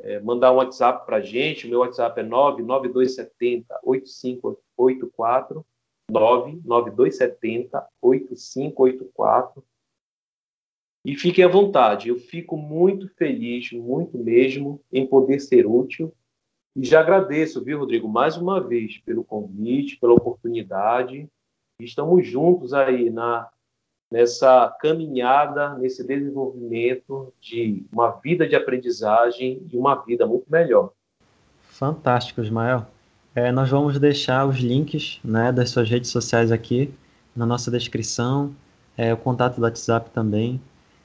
é, 0.00 0.20
mandar 0.20 0.52
um 0.52 0.56
WhatsApp 0.56 1.04
para 1.04 1.16
a 1.16 1.20
gente. 1.20 1.66
O 1.66 1.70
meu 1.70 1.80
WhatsApp 1.80 2.20
é 2.20 2.22
99270 2.22 3.80
8584. 3.82 5.66
99270 6.10 7.86
8584. 8.00 9.64
E 11.04 11.16
fiquem 11.16 11.44
à 11.44 11.48
vontade, 11.48 12.08
eu 12.08 12.18
fico 12.18 12.56
muito 12.56 13.08
feliz, 13.14 13.72
muito 13.72 14.18
mesmo, 14.18 14.80
em 14.92 15.06
poder 15.06 15.40
ser 15.40 15.66
útil. 15.66 16.12
E 16.78 16.84
já 16.84 17.00
agradeço, 17.00 17.64
viu, 17.64 17.80
Rodrigo, 17.80 18.08
mais 18.08 18.36
uma 18.36 18.60
vez 18.60 18.98
pelo 18.98 19.24
convite, 19.24 19.96
pela 19.96 20.12
oportunidade. 20.12 21.28
Estamos 21.80 22.24
juntos 22.24 22.72
aí 22.72 23.10
na 23.10 23.48
nessa 24.10 24.74
caminhada, 24.80 25.74
nesse 25.74 26.06
desenvolvimento 26.06 27.34
de 27.40 27.84
uma 27.92 28.12
vida 28.12 28.48
de 28.48 28.54
aprendizagem 28.54 29.60
e 29.70 29.76
uma 29.76 29.96
vida 29.96 30.24
muito 30.24 30.46
melhor. 30.48 30.92
Fantástico, 31.62 32.40
Ismael. 32.40 32.86
É, 33.34 33.50
nós 33.50 33.68
vamos 33.68 33.98
deixar 33.98 34.46
os 34.46 34.58
links 34.58 35.18
né, 35.24 35.50
das 35.50 35.70
suas 35.70 35.90
redes 35.90 36.10
sociais 36.10 36.52
aqui 36.52 36.94
na 37.34 37.44
nossa 37.44 37.72
descrição, 37.72 38.54
é, 38.96 39.12
o 39.12 39.16
contato 39.16 39.56
do 39.56 39.62
WhatsApp 39.62 40.10
também. 40.10 40.60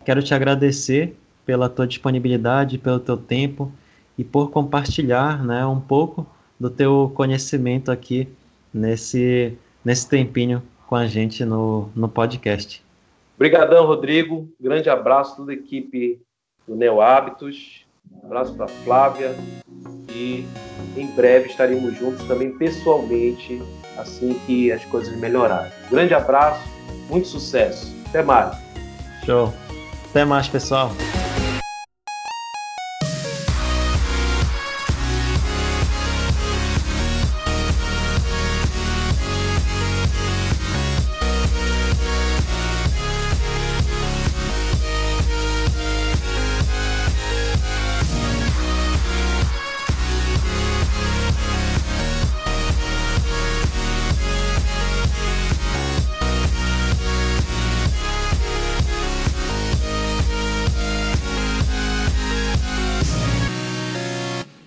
Quero 0.05 0.21
te 0.21 0.35
agradecer 0.35 1.17
pela 1.43 1.67
tua 1.67 1.87
disponibilidade, 1.87 2.77
pelo 2.77 2.99
teu 2.99 3.17
tempo 3.17 3.71
e 4.17 4.23
por 4.23 4.51
compartilhar 4.51 5.43
né, 5.43 5.65
um 5.65 5.79
pouco 5.79 6.25
do 6.59 6.69
teu 6.69 7.11
conhecimento 7.15 7.91
aqui 7.91 8.27
nesse, 8.73 9.57
nesse 9.83 10.07
tempinho 10.07 10.61
com 10.87 10.95
a 10.95 11.07
gente 11.07 11.43
no, 11.43 11.89
no 11.95 12.07
podcast. 12.07 12.83
Obrigadão, 13.35 13.85
Rodrigo. 13.85 14.47
Grande 14.59 14.89
abraço 14.89 15.35
toda 15.35 15.51
a 15.51 15.55
equipe 15.55 16.21
do 16.67 16.75
Neo 16.75 17.01
Hábitos. 17.01 17.85
Um 18.11 18.27
abraço 18.27 18.53
para 18.55 18.67
Flávia. 18.67 19.35
E 20.09 20.45
em 20.95 21.07
breve 21.15 21.49
estaremos 21.49 21.97
juntos 21.97 22.23
também 22.27 22.51
pessoalmente, 22.57 23.61
assim 23.97 24.39
que 24.45 24.71
as 24.71 24.85
coisas 24.85 25.17
melhorarem. 25.17 25.71
Grande 25.89 26.13
abraço, 26.13 26.63
muito 27.09 27.27
sucesso. 27.27 27.91
Até 28.07 28.21
mais. 28.21 28.55
Show. 29.25 29.51
Até 30.11 30.23
mais, 30.23 30.47
pessoal. 30.47 30.91